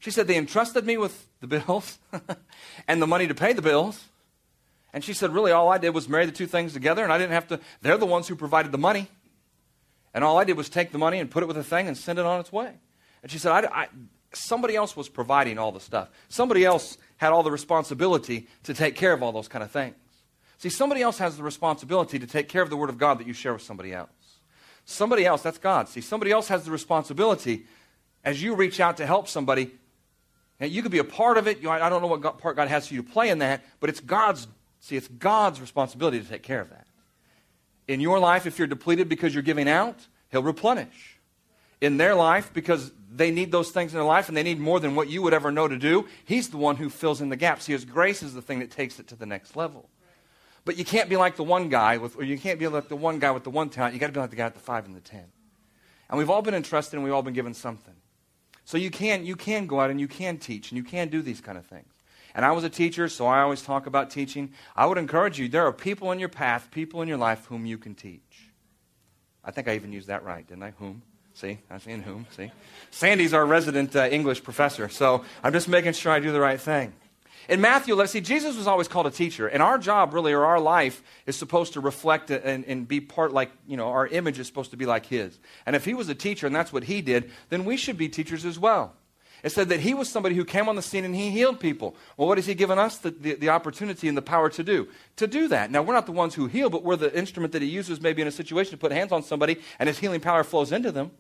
She 0.05 0.11
said, 0.11 0.27
they 0.27 0.37
entrusted 0.37 0.85
me 0.85 0.99
with 0.99 1.27
the 1.41 1.47
bills 1.47 1.99
and 2.87 3.01
the 3.01 3.07
money 3.07 3.27
to 3.27 3.35
pay 3.35 3.55
the 3.55 3.63
bills. 3.63 4.05
And 4.93 5.03
she 5.03 5.15
said, 5.15 5.31
really, 5.31 5.51
all 5.51 5.73
I 5.73 5.79
did 5.79 5.95
was 5.95 6.11
marry 6.11 6.27
the 6.27 6.31
two 6.31 6.47
things 6.47 6.75
together, 6.75 7.03
and 7.03 7.11
I 7.11 7.17
didn't 7.17 7.33
have 7.33 7.49
to, 7.49 7.61
they're 7.81 7.97
the 7.97 8.05
ones 8.05 8.29
who 8.29 8.37
provided 8.37 8.71
the 8.71 8.77
money. 8.77 9.09
And 10.13 10.23
all 10.23 10.39
I 10.39 10.45
did 10.45 10.59
was 10.59 10.69
take 10.69 10.93
the 10.93 10.99
money 10.99 11.21
and 11.21 11.31
put 11.31 11.43
it 11.43 11.47
with 11.47 11.57
a 11.57 11.65
thing 11.65 11.89
and 11.89 11.97
send 11.97 12.19
it 12.19 12.27
on 12.27 12.39
its 12.39 12.53
way. 12.53 12.75
And 13.23 13.33
she 13.33 13.39
said, 13.39 13.53
I, 13.53 13.85
I, 13.85 13.89
somebody 14.35 14.77
else 14.77 14.95
was 14.95 15.09
providing 15.09 15.59
all 15.59 15.73
the 15.73 15.81
stuff. 15.81 16.11
Somebody 16.29 16.67
else 16.67 16.99
had 17.17 17.33
all 17.33 17.43
the 17.43 17.51
responsibility 17.51 18.47
to 18.65 18.75
take 18.75 18.97
care 18.97 19.15
of 19.15 19.23
all 19.23 19.33
those 19.33 19.49
kind 19.49 19.65
of 19.65 19.71
things. 19.71 19.97
See, 20.59 20.69
somebody 20.69 21.01
else 21.01 21.17
has 21.17 21.39
the 21.39 21.43
responsibility 21.43 22.19
to 22.19 22.27
take 22.27 22.51
care 22.51 22.61
of 22.61 22.69
the 22.69 22.77
Word 22.77 22.91
of 22.91 22.99
God 22.99 23.21
that 23.21 23.27
you 23.27 23.33
share 23.33 23.55
with 23.55 23.63
somebody 23.63 23.95
else. 23.95 24.11
Somebody 24.85 25.25
else, 25.25 25.41
that's 25.41 25.57
God. 25.57 25.89
See, 25.89 26.03
somebody 26.03 26.31
else 26.31 26.49
has 26.49 26.67
the 26.67 26.71
responsibility 26.71 27.65
as 28.23 28.43
you 28.43 28.55
reach 28.55 28.81
out 28.81 28.99
to 28.99 29.07
help 29.07 29.29
somebody. 29.29 29.73
And 30.61 30.71
you 30.71 30.83
could 30.83 30.93
be 30.93 30.99
a 30.99 31.05
part 31.05 31.37
of 31.37 31.49
it. 31.49 31.59
You 31.59 31.65
know, 31.65 31.71
I 31.71 31.89
don't 31.89 32.01
know 32.01 32.09
what 32.09 32.21
God, 32.21 32.39
part 32.39 32.57
God 32.57 32.69
has 32.69 32.89
for 32.89 32.95
you 32.95 33.03
to 33.03 33.09
play 33.09 33.31
in 33.31 33.39
that, 33.39 33.65
but 33.81 33.91
it's 33.91 34.01
God's, 34.01 34.47
see, 34.81 34.97
it's 34.97 35.09
God's 35.09 35.61
responsibility 35.61 36.21
to 36.21 36.29
take 36.29 36.43
care 36.43 36.61
of 36.61 36.71
that. 36.71 36.87
In 37.87 38.01
your 38.01 38.19
life, 38.19 38.47
if 38.47 38.59
you're 38.59 38.69
depleted 38.69 39.09
because 39.09 39.35
you're 39.35 39.43
giving 39.43 39.69
out, 39.69 39.97
He'll 40.31 40.43
replenish. 40.43 41.19
In 41.81 41.97
their 41.97 42.15
life, 42.15 42.53
because 42.53 42.93
they 43.11 43.31
need 43.31 43.53
those 43.53 43.71
things 43.71 43.93
in 43.93 43.99
their 43.99 44.07
life 44.07 44.29
and 44.29 44.37
they 44.37 44.43
need 44.43 44.59
more 44.59 44.81
than 44.81 44.95
what 44.95 45.09
you 45.09 45.23
would 45.23 45.35
ever 45.35 45.51
know 45.51 45.69
to 45.69 45.77
do, 45.77 46.07
He's 46.25 46.49
the 46.49 46.57
one 46.57 46.77
who 46.77 46.89
fills 46.89 47.21
in 47.21 47.29
the 47.29 47.37
gaps. 47.37 47.65
See, 47.65 47.73
His 47.73 47.85
grace 47.85 48.23
is 48.23 48.33
the 48.33 48.43
thing 48.43 48.61
that 48.61 48.71
takes 48.71 48.99
it 48.99 49.09
to 49.09 49.17
the 49.17 49.27
next 49.27 49.57
level. 49.57 49.89
But 50.65 50.79
you 50.79 50.85
can't 50.85 51.11
be 51.11 51.17
like 51.17 51.37
the 51.37 51.45
one 51.45 51.69
guy 51.69 51.99
with, 51.99 52.17
or 52.17 52.25
you 52.25 52.39
can't 52.39 52.59
be 52.59 52.69
like 52.69 52.89
the 52.89 52.97
one 52.97 53.19
guy 53.19 53.33
with 53.33 53.45
the 53.45 53.51
one 53.51 53.69
talent. 53.69 53.95
You 53.95 54.01
got 54.01 54.07
to 54.07 54.13
be 54.13 54.21
like 54.21 54.31
the 54.31 54.37
guy 54.37 54.47
with 54.47 54.55
the 54.55 54.61
five 54.61 54.87
and 54.87 54.97
the 54.97 55.01
ten. 55.01 55.25
And 56.09 56.19
we've 56.19 56.31
all 56.31 56.43
been 56.43 56.55
entrusted 56.55 56.95
and 56.95 57.05
we've 57.05 57.13
all 57.13 57.23
been 57.23 57.35
given 57.35 57.53
something. 57.55 57.95
So 58.65 58.79
you 58.79 58.91
can, 58.91 59.25
you 59.25 59.37
can 59.37 59.67
go 59.67 59.81
out 59.81 59.91
and 59.91 60.01
you 60.01 60.09
can 60.09 60.39
teach 60.39 60.71
and 60.71 60.77
you 60.79 60.85
can 60.85 61.09
do 61.09 61.23
these 61.23 61.41
kind 61.41 61.59
of 61.59 61.67
things. 61.67 61.93
And 62.35 62.45
I 62.45 62.51
was 62.53 62.65
a 62.65 62.69
teacher, 62.69 63.09
so 63.09 63.27
I 63.27 63.43
always 63.43 63.63
talk 63.63 63.87
about 63.87 64.11
teaching. 64.11 64.53
I 64.75 64.87
would 64.87 64.99
encourage 64.99 65.39
you, 65.39 65.49
there 65.49 65.67
are 65.67 65.73
people 65.73 66.11
in 66.11 66.19
your 66.19 66.29
path, 66.29 66.69
people 66.71 67.01
in 67.01 67.09
your 67.09 67.19
life 67.19 67.47
whom 67.47 67.65
you 67.65 67.79
can 67.79 67.95
teach. 67.95 68.51
I 69.45 69.51
think 69.51 69.69
I 69.69 69.75
even 69.75 69.93
used 69.93 70.09
that 70.09 70.25
right, 70.25 70.47
didn't 70.47 70.65
I? 70.65 70.73
Whom? 70.79 71.03
See, 71.35 71.59
I'm 71.71 71.81
saying 71.81 72.03
whom. 72.03 72.27
See? 72.37 72.51
Sandy's 72.91 73.35
our 73.35 73.45
resident 73.45 73.95
uh, 73.95 74.09
English 74.11 74.43
professor, 74.43 74.89
so 74.89 75.25
I'm 75.43 75.53
just 75.53 75.69
making 75.69 75.93
sure 75.93 76.13
I 76.13 76.19
do 76.19 76.33
the 76.33 76.41
right 76.41 76.61
thing. 76.61 76.93
In 77.49 77.61
Matthew, 77.61 77.95
let's 77.95 78.13
see, 78.13 78.21
Jesus 78.21 78.57
was 78.57 78.67
always 78.67 78.89
called 78.89 79.07
a 79.07 79.11
teacher, 79.11 79.47
and 79.47 79.63
our 79.63 79.79
job, 79.79 80.15
really, 80.15 80.33
or 80.33 80.45
our 80.45 80.61
life, 80.61 81.03
is 81.27 81.37
supposed 81.37 81.75
to 81.75 81.81
reflect 81.81 82.31
and, 82.31 82.65
and, 82.65 82.89
be 82.89 83.01
part 83.01 83.33
like, 83.33 83.51
you 83.67 83.77
know, 83.77 83.89
our 83.89 84.07
image 84.07 84.39
is 84.39 84.47
supposed 84.47 84.71
to 84.71 84.77
be 84.77 84.87
like 84.87 85.07
his. 85.07 85.39
And 85.67 85.77
if 85.77 85.85
he 85.85 85.95
was 85.95 86.09
a 86.09 86.15
teacher 86.15 86.47
and 86.47 86.55
that's 86.55 86.73
what 86.73 86.85
he 86.85 87.03
did, 87.03 87.31
then 87.51 87.65
we 87.65 87.77
should 87.77 87.99
be 87.99 88.09
teachers 88.09 88.45
as 88.45 88.59
well. 88.59 88.95
It 89.43 89.53
said 89.53 89.69
that 89.69 89.81
he 89.81 89.93
was 89.93 90.09
somebody 90.09 90.35
who 90.35 90.45
came 90.45 90.71
on 90.71 90.77
the 90.77 90.81
scene 90.81 91.05
and 91.05 91.15
he 91.15 91.31
healed 91.31 91.61
people. 91.61 91.95
Well, 92.17 92.27
what 92.27 92.39
has 92.39 92.47
he 92.47 92.55
given 92.55 92.79
us 92.79 92.97
the, 92.97 93.11
the, 93.11 93.35
the, 93.35 93.49
opportunity 93.51 94.09
and 94.09 94.17
the 94.17 94.23
power 94.23 94.49
to 94.49 94.65
do? 94.65 94.89
To 95.17 95.27
do 95.27 95.49
that. 95.49 95.71
Now, 95.71 95.83
we're 95.83 95.93
not 95.93 96.07
the 96.07 96.13
ones 96.13 96.35
who 96.35 96.47
heal, 96.47 96.71
but 96.71 96.83
we're 96.83 96.97
the 96.97 97.15
instrument 97.15 97.53
that 97.53 97.61
he 97.61 97.69
uses 97.69 98.01
maybe 98.01 98.23
in 98.23 98.29
a 98.29 98.33
situation 98.33 98.71
to 98.71 98.79
put 98.79 98.91
hands 98.91 99.13
on 99.13 99.23
somebody 99.23 99.59
and 99.79 99.87
his 99.87 99.99
healing 99.99 100.21
power 100.21 100.45
flows 100.45 100.73
into 100.73 100.91
them. 100.91 101.11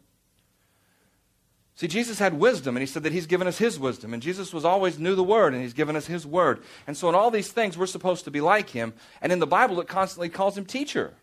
See, 1.76 1.88
Jesus 1.88 2.20
had 2.20 2.34
wisdom, 2.34 2.76
and 2.76 2.82
he 2.82 2.86
said 2.86 3.02
that 3.02 3.12
he's 3.12 3.26
given 3.26 3.48
us 3.48 3.58
his 3.58 3.80
wisdom. 3.80 4.14
And 4.14 4.22
Jesus 4.22 4.52
was 4.52 4.64
always 4.64 4.98
knew 4.98 5.16
the 5.16 5.24
word, 5.24 5.54
and 5.54 5.62
he's 5.62 5.72
given 5.72 5.96
us 5.96 6.06
his 6.06 6.24
word. 6.24 6.62
And 6.86 6.96
so, 6.96 7.08
in 7.08 7.16
all 7.16 7.32
these 7.32 7.50
things, 7.50 7.76
we're 7.76 7.86
supposed 7.86 8.24
to 8.24 8.30
be 8.30 8.40
like 8.40 8.70
him. 8.70 8.94
And 9.20 9.32
in 9.32 9.40
the 9.40 9.46
Bible, 9.46 9.80
it 9.80 9.88
constantly 9.88 10.28
calls 10.28 10.56
him 10.56 10.66
teacher. 10.66 11.14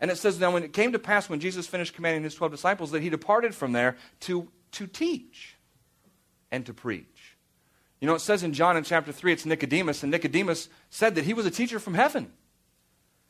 And 0.00 0.10
it 0.10 0.18
says, 0.18 0.40
Now, 0.40 0.50
when 0.50 0.64
it 0.64 0.72
came 0.72 0.92
to 0.92 0.98
pass 0.98 1.28
when 1.28 1.38
Jesus 1.38 1.68
finished 1.68 1.94
commanding 1.94 2.24
his 2.24 2.34
12 2.34 2.50
disciples, 2.50 2.90
that 2.90 3.02
he 3.02 3.10
departed 3.10 3.54
from 3.54 3.72
there 3.72 3.96
to, 4.20 4.48
to 4.72 4.88
teach 4.88 5.56
and 6.50 6.66
to 6.66 6.74
preach. 6.74 7.36
You 8.00 8.08
know, 8.08 8.14
it 8.14 8.20
says 8.20 8.42
in 8.42 8.52
John 8.52 8.76
in 8.76 8.84
chapter 8.84 9.12
3, 9.12 9.32
it's 9.32 9.46
Nicodemus, 9.46 10.02
and 10.02 10.10
Nicodemus 10.10 10.68
said 10.90 11.14
that 11.14 11.24
he 11.24 11.32
was 11.32 11.46
a 11.46 11.50
teacher 11.50 11.78
from 11.78 11.94
heaven. 11.94 12.32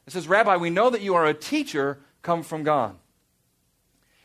It 0.07 0.13
says, 0.13 0.27
Rabbi, 0.27 0.57
we 0.57 0.71
know 0.71 0.91
that 0.91 1.03
you 1.03 1.15
are 1.15 1.27
a 1.27 1.35
teacher 1.35 1.99
come 2.23 2.43
from 2.43 2.63
God. 2.63 2.97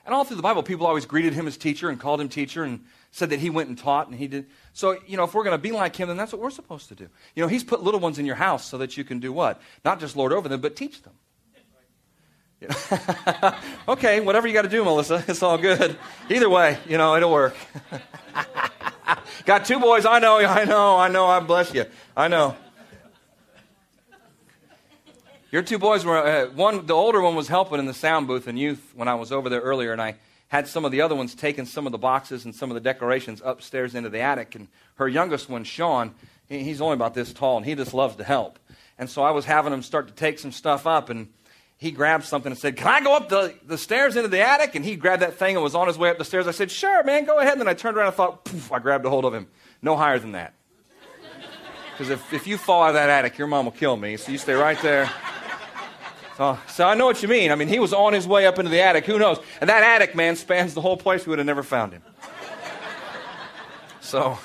And 0.05 0.15
all 0.15 0.23
through 0.23 0.37
the 0.37 0.41
Bible, 0.41 0.63
people 0.63 0.87
always 0.87 1.05
greeted 1.05 1.33
him 1.33 1.47
as 1.47 1.57
teacher 1.57 1.89
and 1.89 1.99
called 1.99 2.21
him 2.21 2.29
teacher 2.29 2.63
and 2.63 2.83
said 3.11 3.29
that 3.29 3.39
he 3.39 3.49
went 3.49 3.69
and 3.69 3.77
taught 3.77 4.07
and 4.07 4.17
he 4.17 4.27
did. 4.27 4.47
So, 4.73 4.97
you 5.05 5.17
know, 5.17 5.25
if 5.25 5.33
we're 5.33 5.43
going 5.43 5.57
to 5.57 5.61
be 5.61 5.71
like 5.71 5.95
him, 5.95 6.07
then 6.07 6.17
that's 6.17 6.31
what 6.31 6.41
we're 6.41 6.49
supposed 6.49 6.89
to 6.89 6.95
do. 6.95 7.07
You 7.35 7.43
know, 7.43 7.47
he's 7.47 7.63
put 7.63 7.83
little 7.83 7.99
ones 7.99 8.17
in 8.17 8.25
your 8.25 8.35
house 8.35 8.65
so 8.65 8.77
that 8.79 8.97
you 8.97 9.03
can 9.03 9.19
do 9.19 9.31
what? 9.31 9.61
Not 9.85 9.99
just 9.99 10.15
lord 10.15 10.33
over 10.33 10.49
them, 10.49 10.61
but 10.61 10.75
teach 10.75 11.01
them. 11.03 11.13
okay, 13.87 14.19
whatever 14.19 14.47
you 14.47 14.53
got 14.53 14.61
to 14.63 14.69
do, 14.69 14.83
Melissa, 14.83 15.23
it's 15.27 15.41
all 15.41 15.57
good. 15.57 15.97
Either 16.29 16.49
way, 16.49 16.77
you 16.87 16.97
know, 16.97 17.15
it'll 17.15 17.31
work. 17.31 17.55
got 19.45 19.65
two 19.65 19.79
boys. 19.79 20.05
I 20.05 20.19
know, 20.19 20.37
I 20.37 20.65
know, 20.65 20.97
I 20.97 21.07
know. 21.07 21.25
I 21.25 21.39
bless 21.39 21.73
you. 21.73 21.85
I 22.15 22.27
know. 22.27 22.55
Your 25.51 25.61
two 25.61 25.77
boys 25.77 26.05
were 26.05 26.17
uh, 26.17 26.45
one. 26.51 26.85
The 26.85 26.93
older 26.93 27.19
one 27.21 27.35
was 27.35 27.49
helping 27.49 27.77
in 27.77 27.85
the 27.85 27.93
sound 27.93 28.25
booth 28.25 28.47
in 28.47 28.55
youth 28.55 28.93
when 28.95 29.09
I 29.09 29.15
was 29.15 29.33
over 29.33 29.49
there 29.49 29.59
earlier, 29.59 29.91
and 29.91 30.01
I 30.01 30.15
had 30.47 30.65
some 30.65 30.85
of 30.85 30.93
the 30.93 31.01
other 31.01 31.13
ones 31.13 31.35
taking 31.35 31.65
some 31.65 31.85
of 31.85 31.91
the 31.91 31.97
boxes 31.97 32.45
and 32.45 32.55
some 32.55 32.71
of 32.71 32.75
the 32.75 32.79
decorations 32.79 33.41
upstairs 33.43 33.93
into 33.93 34.07
the 34.07 34.21
attic. 34.21 34.55
And 34.55 34.69
her 34.95 35.09
youngest 35.09 35.49
one, 35.49 35.65
Sean, 35.65 36.15
he's 36.47 36.79
only 36.79 36.93
about 36.93 37.15
this 37.15 37.33
tall, 37.33 37.57
and 37.57 37.65
he 37.65 37.75
just 37.75 37.93
loves 37.93 38.15
to 38.15 38.23
help. 38.23 38.59
And 38.97 39.09
so 39.09 39.23
I 39.23 39.31
was 39.31 39.43
having 39.43 39.73
him 39.73 39.83
start 39.83 40.07
to 40.07 40.13
take 40.13 40.39
some 40.39 40.53
stuff 40.53 40.87
up, 40.87 41.09
and 41.09 41.27
he 41.77 41.91
grabbed 41.91 42.23
something 42.23 42.53
and 42.53 42.59
said, 42.59 42.77
Can 42.77 42.87
I 42.87 43.01
go 43.01 43.13
up 43.13 43.27
the, 43.27 43.53
the 43.65 43.77
stairs 43.77 44.15
into 44.15 44.29
the 44.29 44.39
attic? 44.39 44.75
And 44.75 44.85
he 44.85 44.95
grabbed 44.95 45.21
that 45.21 45.33
thing 45.33 45.57
and 45.57 45.63
was 45.63 45.75
on 45.75 45.87
his 45.87 45.97
way 45.97 46.09
up 46.09 46.17
the 46.17 46.23
stairs. 46.23 46.47
I 46.47 46.51
said, 46.51 46.71
Sure, 46.71 47.03
man, 47.03 47.25
go 47.25 47.39
ahead. 47.39 47.53
And 47.53 47.61
then 47.61 47.67
I 47.67 47.73
turned 47.73 47.97
around 47.97 48.07
and 48.07 48.15
thought, 48.15 48.45
Poof, 48.45 48.71
I 48.71 48.79
grabbed 48.79 49.05
a 49.05 49.09
hold 49.09 49.25
of 49.25 49.33
him. 49.33 49.47
No 49.81 49.97
higher 49.97 50.17
than 50.17 50.31
that. 50.31 50.53
Because 51.91 52.09
if, 52.09 52.33
if 52.33 52.47
you 52.47 52.57
fall 52.57 52.83
out 52.83 52.89
of 52.89 52.93
that 52.93 53.09
attic, 53.09 53.37
your 53.37 53.47
mom 53.47 53.65
will 53.65 53.73
kill 53.73 53.97
me. 53.97 54.15
So 54.15 54.31
you 54.31 54.37
stay 54.37 54.53
right 54.53 54.81
there. 54.81 55.11
So, 56.41 56.57
so 56.67 56.87
I 56.87 56.95
know 56.95 57.05
what 57.05 57.21
you 57.21 57.27
mean. 57.27 57.51
I 57.51 57.55
mean, 57.55 57.67
he 57.67 57.77
was 57.77 57.93
on 57.93 58.13
his 58.13 58.27
way 58.27 58.47
up 58.47 58.57
into 58.57 58.71
the 58.71 58.81
attic. 58.81 59.05
Who 59.05 59.19
knows? 59.19 59.39
And 59.59 59.69
that 59.69 59.83
attic, 59.83 60.15
man, 60.15 60.35
spans 60.35 60.73
the 60.73 60.81
whole 60.81 60.97
place. 60.97 61.23
We 61.23 61.29
would 61.29 61.37
have 61.37 61.45
never 61.45 61.61
found 61.61 61.93
him. 61.93 62.01
So, 63.99 64.39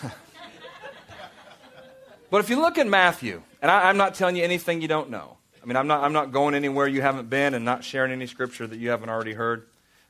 but 2.31 2.41
if 2.41 2.51
you 2.51 2.61
look 2.61 2.77
at 2.77 2.87
Matthew, 2.87 3.41
and 3.63 3.71
I, 3.71 3.89
I'm 3.89 3.97
not 3.97 4.15
telling 4.15 4.37
you 4.37 4.45
anything 4.45 4.83
you 4.83 4.89
don't 4.89 5.09
know. 5.09 5.39
I 5.63 5.65
mean, 5.65 5.77
I'm 5.77 5.87
not, 5.87 6.05
I'm 6.05 6.13
not 6.13 6.33
going 6.33 6.55
anywhere 6.55 6.87
you 6.87 7.01
haven't 7.01 7.31
been 7.31 7.55
and 7.55 7.65
not 7.65 7.83
sharing 7.83 8.13
any 8.13 8.27
scripture 8.27 8.67
that 8.67 8.77
you 8.79 8.91
haven't 8.91 9.09
already 9.09 9.33
heard. 9.33 9.67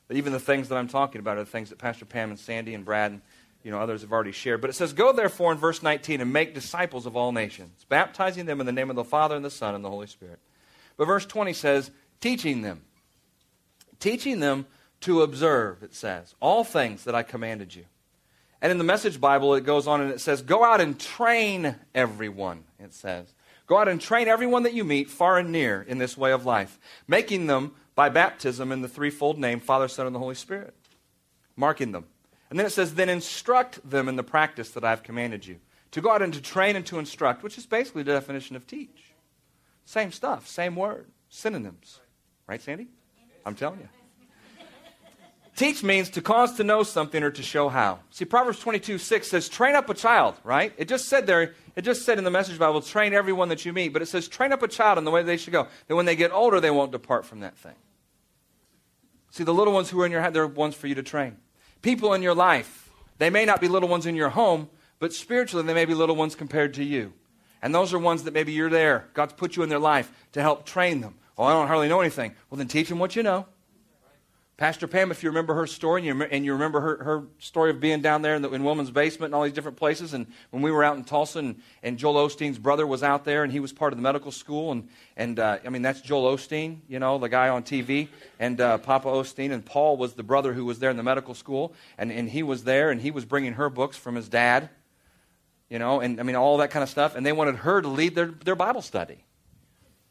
But 0.09 0.17
even 0.17 0.33
the 0.33 0.41
things 0.41 0.67
that 0.67 0.77
I'm 0.77 0.89
talking 0.89 1.19
about 1.19 1.37
are 1.37 1.45
the 1.45 1.49
things 1.49 1.69
that 1.69 1.77
Pastor 1.77 2.03
Pam 2.03 2.31
and 2.31 2.37
Sandy 2.37 2.73
and 2.73 2.83
Brad 2.83 3.11
and 3.11 3.21
you 3.63 3.71
know, 3.71 3.79
others 3.79 4.01
have 4.01 4.11
already 4.11 4.33
shared. 4.33 4.59
But 4.59 4.69
it 4.69 4.73
says, 4.73 4.91
Go 4.91 5.13
therefore 5.13 5.53
in 5.53 5.57
verse 5.57 5.81
19 5.81 6.19
and 6.19 6.33
make 6.33 6.53
disciples 6.53 7.05
of 7.05 7.15
all 7.15 7.31
nations, 7.31 7.85
baptizing 7.87 8.45
them 8.45 8.59
in 8.59 8.65
the 8.65 8.73
name 8.73 8.89
of 8.89 8.97
the 8.97 9.05
Father 9.05 9.37
and 9.37 9.45
the 9.45 9.49
Son 9.49 9.73
and 9.73 9.85
the 9.85 9.89
Holy 9.89 10.07
Spirit 10.07 10.39
but 10.97 11.05
verse 11.05 11.25
20 11.25 11.53
says, 11.53 11.91
teaching 12.19 12.61
them. 12.61 12.81
Teaching 13.99 14.39
them 14.39 14.65
to 15.01 15.21
observe, 15.21 15.83
it 15.83 15.93
says, 15.93 16.35
all 16.39 16.63
things 16.63 17.03
that 17.05 17.15
I 17.15 17.23
commanded 17.23 17.73
you. 17.75 17.85
And 18.61 18.71
in 18.71 18.77
the 18.79 18.83
Message 18.83 19.21
Bible, 19.21 19.53
it 19.53 19.65
goes 19.65 19.87
on 19.87 20.01
and 20.01 20.11
it 20.11 20.19
says, 20.19 20.41
Go 20.41 20.63
out 20.63 20.81
and 20.81 20.99
train 20.99 21.75
everyone, 21.93 22.63
it 22.79 22.93
says. 22.93 23.33
Go 23.67 23.77
out 23.77 23.87
and 23.87 24.01
train 24.01 24.27
everyone 24.27 24.63
that 24.63 24.73
you 24.73 24.83
meet, 24.83 25.09
far 25.09 25.37
and 25.37 25.51
near, 25.51 25.81
in 25.81 25.97
this 25.97 26.17
way 26.17 26.31
of 26.31 26.45
life, 26.45 26.79
making 27.07 27.47
them 27.47 27.73
by 27.95 28.09
baptism 28.09 28.71
in 28.71 28.81
the 28.81 28.87
threefold 28.87 29.37
name 29.37 29.59
Father, 29.59 29.87
Son, 29.87 30.07
and 30.07 30.15
the 30.15 30.19
Holy 30.19 30.35
Spirit. 30.35 30.73
Marking 31.55 31.91
them. 31.91 32.05
And 32.49 32.57
then 32.57 32.65
it 32.65 32.71
says, 32.71 32.95
Then 32.95 33.09
instruct 33.09 33.87
them 33.87 34.09
in 34.09 34.15
the 34.15 34.23
practice 34.23 34.71
that 34.71 34.83
I 34.83 34.89
have 34.89 35.03
commanded 35.03 35.45
you. 35.45 35.57
To 35.91 36.01
go 36.01 36.11
out 36.11 36.21
and 36.21 36.33
to 36.33 36.41
train 36.41 36.75
and 36.75 36.85
to 36.87 36.99
instruct, 36.99 37.43
which 37.43 37.57
is 37.57 37.65
basically 37.65 38.03
the 38.03 38.13
definition 38.13 38.55
of 38.55 38.65
teach. 38.65 39.06
Same 39.87 40.11
stuff, 40.11 40.49
same 40.49 40.75
word, 40.75 41.07
synonyms. 41.29 42.01
Right, 42.45 42.61
Sandy? 42.61 42.87
I'm 43.45 43.55
telling 43.55 43.79
you. 43.79 43.87
Teach 45.55 45.81
means 45.81 46.09
to 46.09 46.21
cause 46.21 46.57
to 46.57 46.65
know 46.65 46.83
something 46.83 47.23
or 47.23 47.31
to 47.31 47.41
show 47.41 47.69
how. 47.69 47.99
See, 48.09 48.25
Proverbs 48.25 48.59
22, 48.59 48.97
6 48.97 49.27
says, 49.29 49.47
train 49.47 49.75
up 49.75 49.89
a 49.89 49.93
child, 49.93 50.35
right? 50.43 50.73
It 50.77 50.89
just 50.89 51.07
said 51.07 51.25
there, 51.25 51.53
it 51.77 51.83
just 51.83 52.03
said 52.03 52.17
in 52.17 52.25
the 52.25 52.29
message 52.29 52.59
Bible, 52.59 52.81
train 52.81 53.13
everyone 53.13 53.47
that 53.47 53.63
you 53.63 53.71
meet, 53.71 53.93
but 53.93 54.01
it 54.01 54.07
says, 54.07 54.27
train 54.27 54.51
up 54.51 54.61
a 54.61 54.67
child 54.67 54.97
in 54.97 55.05
the 55.05 55.09
way 55.09 55.23
they 55.23 55.37
should 55.37 55.53
go. 55.53 55.67
That 55.87 55.95
when 55.95 56.05
they 56.05 56.17
get 56.17 56.33
older, 56.33 56.59
they 56.59 56.69
won't 56.69 56.91
depart 56.91 57.25
from 57.25 57.39
that 57.39 57.57
thing. 57.57 57.75
See, 59.31 59.45
the 59.45 59.53
little 59.53 59.73
ones 59.73 59.89
who 59.89 60.01
are 60.01 60.05
in 60.05 60.11
your 60.11 60.21
head, 60.21 60.33
they're 60.33 60.47
ones 60.47 60.75
for 60.75 60.87
you 60.87 60.95
to 60.95 61.03
train. 61.03 61.37
People 61.81 62.13
in 62.13 62.21
your 62.21 62.35
life, 62.35 62.89
they 63.19 63.29
may 63.29 63.45
not 63.45 63.61
be 63.61 63.69
little 63.69 63.87
ones 63.87 64.05
in 64.05 64.15
your 64.15 64.29
home, 64.29 64.69
but 64.99 65.13
spiritually, 65.13 65.65
they 65.65 65.73
may 65.73 65.85
be 65.85 65.93
little 65.93 66.17
ones 66.17 66.35
compared 66.35 66.73
to 66.73 66.83
you. 66.83 67.13
And 67.61 67.73
those 67.73 67.93
are 67.93 67.99
ones 67.99 68.23
that 68.23 68.33
maybe 68.33 68.51
you're 68.51 68.69
there. 68.69 69.07
God's 69.13 69.33
put 69.33 69.55
you 69.55 69.63
in 69.63 69.69
their 69.69 69.79
life 69.79 70.11
to 70.33 70.41
help 70.41 70.65
train 70.65 71.01
them. 71.01 71.15
Oh, 71.37 71.43
I 71.43 71.53
don't 71.53 71.67
hardly 71.67 71.87
know 71.87 72.01
anything. 72.01 72.33
Well, 72.49 72.57
then 72.57 72.67
teach 72.67 72.89
them 72.89 72.99
what 72.99 73.15
you 73.15 73.23
know. 73.23 73.45
Pastor 74.57 74.87
Pam, 74.87 75.11
if 75.11 75.21
you 75.21 75.29
remember 75.29 75.53
her 75.53 75.67
story 75.67 76.07
and 76.07 76.19
you, 76.19 76.25
and 76.25 76.43
you 76.43 76.53
remember 76.53 76.81
her, 76.81 77.03
her 77.03 77.23
story 77.37 77.69
of 77.69 77.79
being 77.79 78.01
down 78.01 78.23
there 78.23 78.33
in 78.33 78.41
the 78.41 78.49
in 78.49 78.63
woman's 78.63 78.89
basement 78.89 79.25
and 79.25 79.35
all 79.35 79.43
these 79.43 79.53
different 79.53 79.77
places, 79.77 80.15
and 80.15 80.25
when 80.49 80.63
we 80.63 80.71
were 80.71 80.83
out 80.83 80.97
in 80.97 81.03
Tulsa, 81.03 81.37
and, 81.37 81.61
and 81.83 81.95
Joel 81.95 82.27
Osteen's 82.27 82.57
brother 82.57 82.87
was 82.87 83.03
out 83.03 83.23
there, 83.23 83.43
and 83.43 83.51
he 83.51 83.59
was 83.59 83.71
part 83.71 83.93
of 83.93 83.99
the 83.99 84.01
medical 84.01 84.31
school, 84.31 84.71
and, 84.71 84.89
and 85.15 85.37
uh, 85.37 85.59
I 85.63 85.69
mean, 85.69 85.83
that's 85.83 86.01
Joel 86.01 86.35
Osteen, 86.35 86.79
you 86.87 86.97
know, 86.97 87.19
the 87.19 87.29
guy 87.29 87.49
on 87.49 87.61
TV, 87.61 88.07
and 88.39 88.59
uh, 88.59 88.79
Papa 88.79 89.07
Osteen, 89.07 89.51
and 89.51 89.63
Paul 89.63 89.95
was 89.95 90.15
the 90.15 90.23
brother 90.23 90.53
who 90.53 90.65
was 90.65 90.79
there 90.79 90.89
in 90.89 90.97
the 90.97 91.03
medical 91.03 91.35
school, 91.35 91.75
and, 91.99 92.11
and 92.11 92.27
he 92.27 92.41
was 92.41 92.63
there, 92.63 92.89
and 92.89 92.99
he 92.99 93.11
was 93.11 93.25
bringing 93.25 93.53
her 93.53 93.69
books 93.69 93.95
from 93.95 94.15
his 94.15 94.27
dad, 94.27 94.69
you 95.69 95.79
know, 95.79 95.99
and 95.99 96.19
I 96.19 96.23
mean, 96.23 96.35
all 96.35 96.57
that 96.57 96.71
kind 96.71 96.83
of 96.83 96.89
stuff. 96.89 97.15
And 97.15 97.25
they 97.25 97.33
wanted 97.33 97.57
her 97.57 97.81
to 97.81 97.87
lead 97.87 98.15
their, 98.15 98.27
their 98.27 98.55
Bible 98.55 98.81
study. 98.81 99.23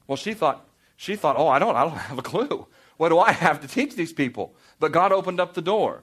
Well, 0.06 0.16
she 0.16 0.34
thought, 0.34 0.66
she 0.96 1.16
thought, 1.16 1.36
oh, 1.38 1.48
I 1.48 1.58
don't, 1.58 1.76
I 1.76 1.84
don't 1.84 1.96
have 1.96 2.18
a 2.18 2.22
clue. 2.22 2.66
What 2.96 3.10
do 3.10 3.18
I 3.18 3.32
have 3.32 3.60
to 3.60 3.68
teach 3.68 3.94
these 3.94 4.12
people? 4.12 4.54
But 4.80 4.92
God 4.92 5.12
opened 5.12 5.40
up 5.40 5.54
the 5.54 5.62
door. 5.62 6.02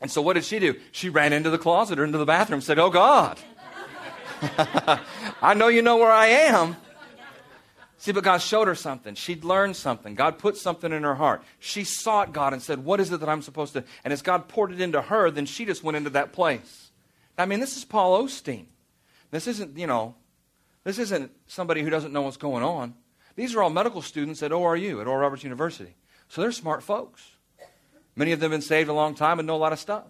And 0.00 0.10
so 0.10 0.20
what 0.20 0.34
did 0.34 0.44
she 0.44 0.58
do? 0.58 0.74
She 0.90 1.08
ran 1.08 1.32
into 1.32 1.50
the 1.50 1.58
closet 1.58 1.98
or 1.98 2.04
into 2.04 2.18
the 2.18 2.26
bathroom 2.26 2.56
and 2.56 2.64
said, 2.64 2.78
Oh, 2.78 2.90
God, 2.90 3.38
I 5.42 5.54
know 5.54 5.68
you 5.68 5.82
know 5.82 5.96
where 5.96 6.10
I 6.10 6.26
am. 6.26 6.76
See, 7.98 8.10
but 8.10 8.24
God 8.24 8.38
showed 8.38 8.66
her 8.66 8.74
something. 8.74 9.14
She'd 9.14 9.44
learned 9.44 9.76
something. 9.76 10.16
God 10.16 10.38
put 10.38 10.56
something 10.56 10.90
in 10.90 11.04
her 11.04 11.14
heart. 11.14 11.44
She 11.60 11.84
sought 11.84 12.32
God 12.32 12.52
and 12.52 12.60
said, 12.60 12.84
What 12.84 12.98
is 12.98 13.12
it 13.12 13.20
that 13.20 13.28
I'm 13.28 13.42
supposed 13.42 13.74
to? 13.74 13.84
And 14.02 14.12
as 14.12 14.22
God 14.22 14.48
poured 14.48 14.72
it 14.72 14.80
into 14.80 15.00
her, 15.00 15.30
then 15.30 15.46
she 15.46 15.64
just 15.64 15.84
went 15.84 15.96
into 15.96 16.10
that 16.10 16.32
place. 16.32 16.90
I 17.38 17.46
mean, 17.46 17.60
this 17.60 17.76
is 17.76 17.84
Paul 17.84 18.24
Osteen. 18.24 18.66
This 19.32 19.48
isn't, 19.48 19.76
you 19.76 19.88
know, 19.88 20.14
this 20.84 21.00
isn't 21.00 21.32
somebody 21.48 21.82
who 21.82 21.90
doesn't 21.90 22.12
know 22.12 22.22
what's 22.22 22.36
going 22.36 22.62
on. 22.62 22.94
These 23.34 23.56
are 23.56 23.62
all 23.62 23.70
medical 23.70 24.02
students 24.02 24.42
at 24.42 24.52
ORU, 24.52 25.00
at 25.00 25.06
Oral 25.08 25.22
Roberts 25.22 25.42
University. 25.42 25.96
So 26.28 26.40
they're 26.40 26.52
smart 26.52 26.82
folks. 26.82 27.22
Many 28.14 28.32
of 28.32 28.40
them 28.40 28.52
have 28.52 28.60
been 28.60 28.66
saved 28.66 28.90
a 28.90 28.92
long 28.92 29.14
time 29.14 29.40
and 29.40 29.46
know 29.46 29.56
a 29.56 29.58
lot 29.58 29.72
of 29.72 29.78
stuff. 29.78 30.04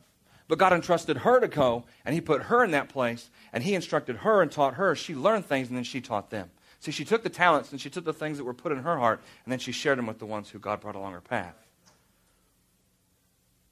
But 0.49 0.59
God 0.59 0.73
entrusted 0.73 1.19
her 1.19 1.41
to 1.41 1.49
go, 1.49 1.85
and 2.05 2.15
He 2.15 2.21
put 2.21 2.43
her 2.43 2.65
in 2.65 2.73
that 2.73 2.89
place, 2.89 3.31
and 3.53 3.63
He 3.63 3.75
instructed 3.75 4.17
her 4.17 4.43
and 4.43 4.51
taught 4.51 4.75
her. 4.75 4.95
She 4.97 5.15
learned 5.15 5.47
things, 5.47 5.69
and 5.69 5.77
then 5.77 5.85
she 5.85 6.01
taught 6.01 6.31
them. 6.31 6.51
See, 6.81 6.91
she 6.91 7.05
took 7.05 7.23
the 7.23 7.31
talents 7.31 7.71
and 7.71 7.81
she 7.81 7.89
took 7.89 8.05
the 8.05 8.13
things 8.13 8.39
that 8.39 8.45
were 8.45 8.53
put 8.53 8.73
in 8.73 8.79
her 8.79 8.99
heart, 8.99 9.23
and 9.45 9.53
then 9.53 9.61
she 9.61 9.71
shared 9.71 9.99
them 9.99 10.07
with 10.07 10.19
the 10.19 10.27
ones 10.27 10.51
who 10.51 10.59
God 10.59 10.81
brought 10.81 10.97
along 10.97 11.13
her 11.13 11.21
path. 11.21 11.55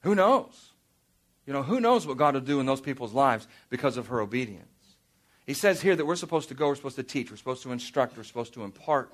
Who 0.03 0.15
knows? 0.15 0.71
You 1.45 1.51
know, 1.51 1.61
who 1.61 1.81
knows 1.81 2.07
what 2.07 2.15
God 2.15 2.35
will 2.35 2.41
do 2.41 2.61
in 2.61 2.65
those 2.65 2.79
people's 2.79 3.13
lives 3.13 3.49
because 3.69 3.97
of 3.97 4.07
her 4.07 4.21
obedience? 4.21 4.70
He 5.51 5.55
says 5.55 5.81
here 5.81 5.97
that 5.97 6.05
we're 6.05 6.15
supposed 6.15 6.47
to 6.47 6.55
go, 6.55 6.69
we're 6.69 6.75
supposed 6.75 6.95
to 6.95 7.03
teach, 7.03 7.29
we're 7.29 7.35
supposed 7.35 7.61
to 7.63 7.73
instruct, 7.73 8.15
we're 8.15 8.23
supposed 8.23 8.53
to 8.53 8.63
impart 8.63 9.11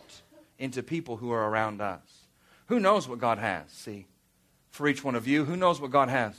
into 0.60 0.84
people 0.84 1.18
who 1.18 1.32
are 1.32 1.50
around 1.50 1.82
us. 1.82 2.28
Who 2.68 2.80
knows 2.80 3.10
what 3.10 3.18
God 3.18 3.40
has, 3.40 3.72
see, 3.72 4.06
for 4.70 4.88
each 4.88 5.04
one 5.04 5.16
of 5.16 5.28
you? 5.28 5.46
Who 5.46 5.56
knows 5.56 5.82
what 5.82 5.90
God 5.90 6.10
has 6.10 6.36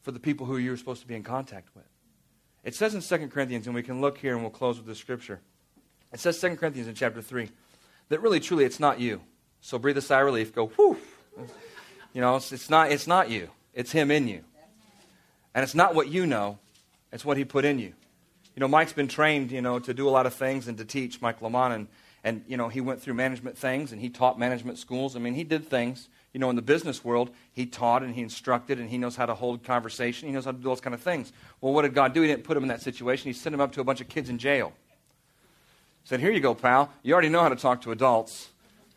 for 0.00 0.10
the 0.10 0.18
people 0.18 0.46
who 0.46 0.56
you're 0.56 0.78
supposed 0.78 1.02
to 1.02 1.06
be 1.06 1.14
in 1.14 1.22
contact 1.22 1.68
with? 1.76 1.84
It 2.64 2.74
says 2.74 2.94
in 2.94 3.02
2 3.02 3.28
Corinthians, 3.28 3.66
and 3.66 3.74
we 3.74 3.82
can 3.82 4.00
look 4.00 4.16
here 4.16 4.32
and 4.32 4.40
we'll 4.40 4.50
close 4.50 4.78
with 4.78 4.86
this 4.86 4.96
scripture. 4.96 5.42
It 6.10 6.18
says 6.18 6.40
2 6.40 6.56
Corinthians 6.56 6.88
in 6.88 6.94
chapter 6.94 7.20
3 7.20 7.50
that 8.08 8.22
really, 8.22 8.40
truly, 8.40 8.64
it's 8.64 8.80
not 8.80 9.00
you. 9.00 9.20
So 9.60 9.78
breathe 9.78 9.98
a 9.98 10.00
sigh 10.00 10.20
of 10.20 10.24
relief, 10.24 10.54
go, 10.54 10.68
whew. 10.68 10.96
You 12.14 12.22
know, 12.22 12.36
it's, 12.36 12.52
it's, 12.52 12.70
not, 12.70 12.90
it's 12.90 13.06
not 13.06 13.28
you, 13.28 13.50
it's 13.74 13.92
Him 13.92 14.10
in 14.10 14.28
you. 14.28 14.44
And 15.54 15.62
it's 15.62 15.74
not 15.74 15.94
what 15.94 16.08
you 16.08 16.24
know, 16.24 16.58
it's 17.12 17.26
what 17.26 17.36
He 17.36 17.44
put 17.44 17.66
in 17.66 17.78
you 17.78 17.92
you 18.54 18.60
know, 18.60 18.68
Mike's 18.68 18.92
been 18.92 19.08
trained, 19.08 19.50
you 19.50 19.60
know, 19.60 19.78
to 19.80 19.92
do 19.92 20.08
a 20.08 20.10
lot 20.10 20.26
of 20.26 20.34
things 20.34 20.68
and 20.68 20.78
to 20.78 20.84
teach, 20.84 21.20
Mike 21.20 21.42
Lamont, 21.42 21.74
and, 21.74 21.88
and, 22.22 22.44
you 22.46 22.56
know, 22.56 22.68
he 22.68 22.80
went 22.80 23.02
through 23.02 23.14
management 23.14 23.58
things 23.58 23.90
and 23.90 24.00
he 24.00 24.08
taught 24.08 24.38
management 24.38 24.78
schools. 24.78 25.16
I 25.16 25.18
mean, 25.18 25.34
he 25.34 25.42
did 25.42 25.68
things, 25.68 26.08
you 26.32 26.38
know, 26.38 26.50
in 26.50 26.56
the 26.56 26.62
business 26.62 27.04
world, 27.04 27.30
he 27.52 27.66
taught 27.66 28.02
and 28.02 28.14
he 28.14 28.22
instructed 28.22 28.78
and 28.78 28.88
he 28.88 28.96
knows 28.96 29.16
how 29.16 29.26
to 29.26 29.34
hold 29.34 29.64
conversation. 29.64 30.28
He 30.28 30.34
knows 30.34 30.44
how 30.44 30.52
to 30.52 30.56
do 30.56 30.64
those 30.64 30.80
kind 30.80 30.94
of 30.94 31.00
things. 31.00 31.32
Well, 31.60 31.72
what 31.72 31.82
did 31.82 31.94
God 31.94 32.14
do? 32.14 32.22
He 32.22 32.28
didn't 32.28 32.44
put 32.44 32.56
him 32.56 32.62
in 32.62 32.68
that 32.68 32.80
situation. 32.80 33.26
He 33.26 33.32
sent 33.32 33.54
him 33.54 33.60
up 33.60 33.72
to 33.72 33.80
a 33.80 33.84
bunch 33.84 34.00
of 34.00 34.08
kids 34.08 34.30
in 34.30 34.38
jail. 34.38 34.72
He 36.02 36.08
said, 36.08 36.20
Here 36.20 36.30
you 36.30 36.40
go, 36.40 36.54
pal. 36.54 36.92
You 37.02 37.12
already 37.12 37.30
know 37.30 37.42
how 37.42 37.48
to 37.48 37.56
talk 37.56 37.82
to 37.82 37.92
adults. 37.92 38.50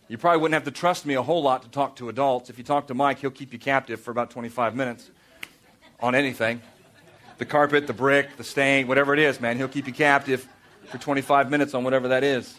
You 0.07 0.17
probably 0.17 0.39
wouldn't 0.39 0.53
have 0.53 0.71
to 0.73 0.79
trust 0.79 1.05
me 1.05 1.15
a 1.15 1.23
whole 1.23 1.41
lot 1.41 1.63
to 1.63 1.69
talk 1.69 1.95
to 1.97 2.09
adults. 2.09 2.49
If 2.49 2.57
you 2.57 2.63
talk 2.63 2.87
to 2.87 2.93
Mike, 2.93 3.19
he'll 3.19 3.31
keep 3.31 3.51
you 3.51 3.59
captive 3.59 3.99
for 3.99 4.11
about 4.11 4.29
25 4.29 4.75
minutes 4.75 5.09
on 5.99 6.15
anything 6.15 6.61
the 7.37 7.45
carpet, 7.45 7.87
the 7.87 7.93
brick, 7.93 8.37
the 8.37 8.43
stain, 8.43 8.87
whatever 8.87 9.13
it 9.13 9.19
is, 9.19 9.39
man. 9.39 9.57
He'll 9.57 9.67
keep 9.67 9.87
you 9.87 9.93
captive 9.93 10.47
for 10.85 10.97
25 10.97 11.49
minutes 11.49 11.73
on 11.73 11.83
whatever 11.83 12.09
that 12.09 12.23
is. 12.23 12.57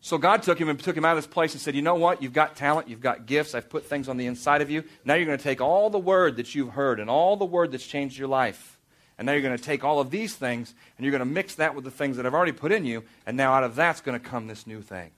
So 0.00 0.18
God 0.18 0.42
took 0.42 0.60
him 0.60 0.68
and 0.68 0.78
took 0.78 0.96
him 0.96 1.04
out 1.04 1.16
of 1.16 1.24
this 1.24 1.32
place 1.32 1.52
and 1.52 1.60
said, 1.60 1.74
You 1.74 1.80
know 1.80 1.94
what? 1.94 2.22
You've 2.22 2.34
got 2.34 2.56
talent, 2.56 2.88
you've 2.88 3.00
got 3.00 3.24
gifts, 3.24 3.54
I've 3.54 3.70
put 3.70 3.86
things 3.86 4.08
on 4.08 4.18
the 4.18 4.26
inside 4.26 4.60
of 4.60 4.70
you. 4.70 4.84
Now 5.04 5.14
you're 5.14 5.24
going 5.24 5.38
to 5.38 5.42
take 5.42 5.62
all 5.62 5.88
the 5.88 5.98
word 5.98 6.36
that 6.36 6.54
you've 6.54 6.70
heard 6.70 7.00
and 7.00 7.08
all 7.08 7.36
the 7.36 7.46
word 7.46 7.72
that's 7.72 7.86
changed 7.86 8.18
your 8.18 8.28
life. 8.28 8.78
And 9.16 9.26
now 9.26 9.32
you're 9.32 9.42
going 9.42 9.56
to 9.56 9.62
take 9.62 9.84
all 9.84 10.00
of 10.00 10.10
these 10.10 10.34
things 10.34 10.74
and 10.98 11.04
you're 11.04 11.12
going 11.12 11.20
to 11.20 11.24
mix 11.24 11.54
that 11.54 11.74
with 11.74 11.84
the 11.84 11.90
things 11.90 12.16
that 12.16 12.26
I've 12.26 12.34
already 12.34 12.52
put 12.52 12.72
in 12.72 12.84
you. 12.84 13.04
And 13.26 13.36
now 13.36 13.54
out 13.54 13.64
of 13.64 13.76
that's 13.76 14.00
going 14.00 14.20
to 14.20 14.24
come 14.24 14.46
this 14.46 14.66
new 14.66 14.82
thing. 14.82 15.10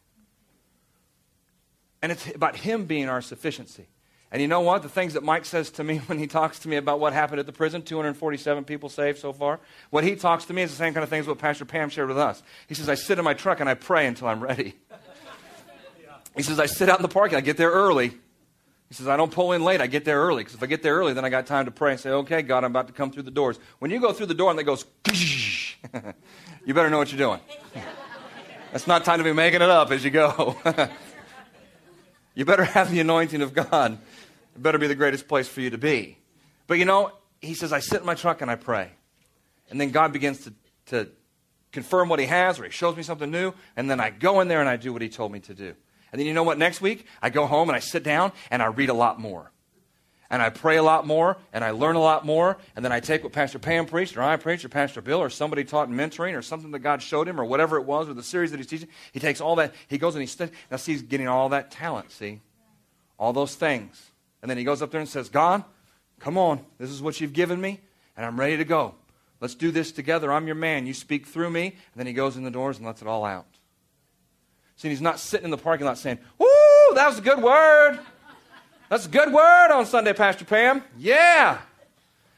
And 2.03 2.13
it's 2.13 2.27
about 2.35 2.55
Him 2.57 2.85
being 2.85 3.09
our 3.09 3.23
sufficiency. 3.23 3.89
And 4.33 4.43
you 4.43 4.49
know 4.49 4.61
what? 4.61 4.83
The 4.83 4.89
things 4.89 5.15
that 5.15 5.23
Mike 5.23 5.45
says 5.45 5.71
to 5.73 5.85
me 5.85 5.99
when 6.07 6.19
he 6.19 6.27
talks 6.27 6.59
to 6.61 6.69
me 6.69 6.77
about 6.77 7.01
what 7.01 7.13
happened 7.13 7.41
at 7.41 7.47
the 7.47 7.53
prison 7.53 7.83
247 7.83 8.65
people 8.65 8.89
saved 8.89 9.19
so 9.19 9.33
far. 9.33 9.61
What 9.91 10.05
he 10.05 10.17
talks 10.17 10.45
to 10.47 10.55
me 10.55 10.63
is 10.63 10.71
the 10.71 10.77
same 10.77 10.95
kind 10.95 11.05
of 11.05 11.11
things 11.11 11.27
what 11.27 11.39
Pastor 11.39 11.65
Pam 11.65 11.89
shared 11.89 12.09
with 12.09 12.19
us. 12.19 12.43
He 12.67 12.75
says, 12.75 12.89
I 12.89 12.95
sit 12.95 13.19
in 13.19 13.25
my 13.25 13.35
truck 13.35 13.61
and 13.61 13.69
I 13.69 13.75
pray 13.75 14.07
until 14.07 14.29
I'm 14.29 14.41
ready. 14.41 14.75
He 16.37 16.43
says, 16.43 16.61
I 16.61 16.67
sit 16.67 16.89
out 16.91 16.99
in 16.99 17.03
the 17.03 17.09
parking, 17.09 17.39
I 17.39 17.41
get 17.41 17.57
there 17.57 17.71
early. 17.71 18.13
He 18.89 18.95
says, 18.95 19.09
I 19.09 19.17
don't 19.17 19.33
pull 19.33 19.53
in 19.53 19.65
late, 19.65 19.81
I 19.81 19.89
get 19.89 20.05
there 20.05 20.21
early. 20.21 20.45
Because 20.45 20.55
if 20.55 20.63
I 20.63 20.67
get 20.67 20.83
there 20.83 20.95
early, 20.95 21.13
then 21.13 21.25
I 21.25 21.29
got 21.29 21.47
time 21.47 21.65
to 21.65 21.71
pray 21.71 21.93
and 21.93 22.01
say, 22.01 22.11
okay, 22.11 22.43
God, 22.43 22.63
I'm 22.63 22.71
about 22.71 22.87
to 22.87 22.93
come 22.93 23.11
through 23.11 23.25
the 23.25 23.33
doors. 23.33 23.59
When 23.79 23.91
you 23.91 24.01
go 24.01 24.13
through 24.13 24.27
the 24.27 24.35
door 24.35 24.51
and 24.51 24.61
it 24.61 24.65
goes, 24.65 24.85
you 26.65 26.75
better 26.75 26.91
know 26.91 26.99
what 26.99 27.11
you're 27.11 27.19
doing. 27.19 27.41
That's 28.71 28.87
not 28.87 29.05
time 29.05 29.19
to 29.19 29.25
be 29.25 29.33
making 29.33 29.63
it 29.63 29.71
up 29.71 29.91
as 29.91 30.05
you 30.05 30.11
go. 30.11 30.57
you 32.35 32.45
better 32.45 32.65
have 32.65 32.91
the 32.91 33.01
anointing 33.01 33.43
of 33.43 33.55
God. 33.55 33.99
It 34.57 34.63
better 34.63 34.79
be 34.79 34.87
the 34.87 34.95
greatest 34.95 35.29
place 35.29 35.47
for 35.47 35.61
you 35.61 35.71
to 35.71 35.79
be. 35.79 36.19
But 36.67 36.79
you 36.79 36.87
know, 36.87 37.13
he 37.41 37.55
says, 37.55 37.73
I 37.73 37.81
sit 37.81 38.01
in 38.01 38.07
my 38.07 38.15
truck 38.15 38.41
and 38.41 38.51
I 38.51 38.57
pray. 38.57 38.91
And 39.71 39.81
then 39.81 39.91
God 39.91 40.13
begins 40.13 40.45
to, 40.45 40.55
to 40.87 41.09
confirm 41.73 42.09
what 42.09 42.19
he 42.19 42.27
has, 42.27 42.59
or 42.59 42.65
he 42.65 42.71
shows 42.71 42.97
me 42.97 43.03
something 43.03 43.31
new, 43.31 43.53
and 43.77 43.91
then 43.91 44.01
I 44.01 44.11
go 44.11 44.41
in 44.41 44.49
there 44.49 44.61
and 44.61 44.69
I 44.69 44.77
do 44.77 44.93
what 44.93 45.03
he 45.03 45.11
told 45.11 45.31
me 45.31 45.41
to 45.41 45.55
do. 45.55 45.75
And 46.11 46.19
then 46.19 46.27
you 46.27 46.33
know 46.33 46.43
what? 46.43 46.57
Next 46.57 46.81
week, 46.81 47.07
I 47.21 47.29
go 47.29 47.47
home 47.47 47.69
and 47.69 47.77
I 47.77 47.81
sit 47.81 48.03
down 48.03 48.33
and 48.51 48.63
I 48.63 48.67
read 48.67 48.89
a 48.89 48.95
lot 48.95 49.21
more. 49.21 49.53
And 50.31 50.41
I 50.41 50.51
pray 50.51 50.77
a 50.77 50.83
lot 50.83 51.07
more 51.07 51.37
and 51.53 51.63
I 51.63 51.73
learn 51.73 51.97
a 51.97 52.01
lot 52.01 52.25
more. 52.25 52.57
And 52.75 52.85
then 52.85 52.93
I 52.93 53.01
take 53.01 53.23
what 53.23 53.33
Pastor 53.33 53.59
Pam 53.59 53.85
preached, 53.85 54.17
or 54.17 54.23
I 54.23 54.37
preached, 54.37 54.65
or 54.65 54.71
Pastor 54.71 55.03
Bill, 55.03 55.21
or 55.21 55.29
somebody 55.29 55.65
taught 55.65 55.89
in 55.89 55.95
mentoring, 55.95 56.37
or 56.37 56.43
something 56.43 56.71
that 56.71 56.79
God 56.79 57.03
showed 57.03 57.29
him, 57.29 57.39
or 57.39 57.45
whatever 57.45 57.77
it 57.77 57.85
was, 57.85 58.09
or 58.09 58.15
the 58.15 58.23
series 58.23 58.53
that 58.53 58.57
he's 58.57 58.67
teaching. 58.67 58.89
He 59.13 59.21
takes 59.21 59.41
all 59.41 59.57
that, 59.57 59.75
he 59.89 59.99
goes 59.99 60.15
and 60.15 60.23
he 60.23 60.27
studies. 60.27 60.55
Now, 60.71 60.79
see, 60.79 60.93
he's 60.93 61.03
getting 61.03 61.29
all 61.29 61.51
that 61.51 61.71
talent, 61.71 62.11
see? 62.11 62.41
All 63.19 63.33
those 63.33 63.55
things. 63.55 64.11
And 64.47 64.51
then 64.53 64.59
he 64.59 64.63
goes 64.63 64.81
up 64.81 64.93
there 64.93 65.01
and 65.01 65.09
says, 65.09 65.29
God, 65.29 65.65
come 66.21 66.39
on. 66.39 66.65
This 66.79 66.91
is 66.91 67.03
what 67.03 67.21
you've 67.21 67.33
given 67.33 67.61
me, 67.61 67.81
and 68.17 68.25
I'm 68.25 68.39
ready 68.39 68.57
to 68.59 68.65
go. 68.65 68.95
Let's 69.41 69.57
do 69.57 69.73
this 69.73 69.91
together. 69.91 70.33
I'm 70.33 70.47
your 70.47 70.55
man. 70.55 70.87
You 70.87 70.95
speak 70.95 71.27
through 71.27 71.51
me. 71.51 71.65
And 71.65 71.97
then 71.97 72.07
he 72.07 72.13
goes 72.13 72.37
in 72.37 72.45
the 72.45 72.51
doors 72.53 72.77
and 72.77 72.87
lets 72.87 73.03
it 73.03 73.09
all 73.09 73.25
out. 73.25 73.49
See, 74.77 74.89
he's 74.89 75.01
not 75.01 75.19
sitting 75.19 75.47
in 75.47 75.51
the 75.51 75.59
parking 75.59 75.85
lot 75.85 75.99
saying, 75.99 76.21
Woo, 76.39 76.47
that 76.95 77.09
was 77.09 77.19
a 77.19 77.23
good 77.23 77.43
word. 77.43 77.99
That's 78.89 79.07
a 79.07 79.09
good 79.09 79.33
word 79.33 79.73
on 79.73 79.85
Sunday, 79.85 80.13
Pastor 80.13 80.45
Pam. 80.45 80.81
Yeah. 80.97 81.59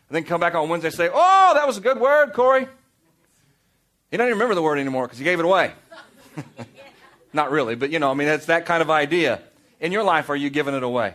And 0.09 0.17
then 0.17 0.25
come 0.25 0.41
back 0.41 0.55
on 0.55 0.71
Wednesday 0.71 0.89
and 0.89 0.97
say, 0.97 1.11
Oh, 1.13 1.53
that 1.57 1.67
was 1.67 1.77
a 1.77 1.83
good 1.83 2.01
word, 2.01 2.33
Corey. 2.33 2.67
He 4.11 4.17
doesn't 4.17 4.29
even 4.29 4.39
remember 4.39 4.55
the 4.55 4.63
word 4.63 4.79
anymore 4.79 5.05
because 5.05 5.19
he 5.19 5.25
gave 5.25 5.41
it 5.41 5.45
away. 5.45 5.73
not 7.35 7.51
really, 7.51 7.75
but 7.75 7.91
you 7.91 7.99
know, 7.99 8.11
I 8.11 8.15
mean, 8.15 8.29
that's 8.29 8.47
that 8.47 8.65
kind 8.65 8.81
of 8.81 8.89
idea. 8.89 9.43
In 9.79 9.93
your 9.93 10.05
life, 10.05 10.31
are 10.31 10.37
you 10.37 10.49
giving 10.49 10.75
it 10.75 10.83
away? 10.83 11.13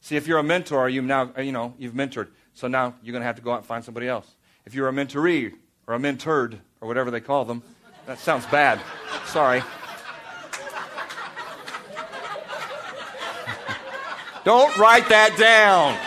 See, 0.00 0.16
if 0.16 0.26
you're 0.26 0.38
a 0.38 0.42
mentor, 0.42 0.88
you 0.88 1.02
now, 1.02 1.32
uh, 1.36 1.40
you 1.40 1.52
know, 1.52 1.74
you've 1.78 1.94
mentored. 1.94 2.28
So 2.54 2.68
now 2.68 2.94
you're 3.02 3.12
going 3.12 3.22
to 3.22 3.26
have 3.26 3.36
to 3.36 3.42
go 3.42 3.52
out 3.52 3.58
and 3.58 3.66
find 3.66 3.84
somebody 3.84 4.08
else. 4.08 4.34
If 4.64 4.74
you're 4.74 4.88
a 4.88 4.92
mentoree 4.92 5.54
or 5.86 5.94
a 5.94 5.98
mentored 5.98 6.58
or 6.80 6.88
whatever 6.88 7.10
they 7.10 7.20
call 7.20 7.44
them, 7.44 7.62
that 8.06 8.18
sounds 8.18 8.46
bad. 8.46 8.80
Sorry. 9.26 9.60
Don't 14.44 14.76
write 14.78 15.08
that 15.08 15.36
down. 15.38 15.98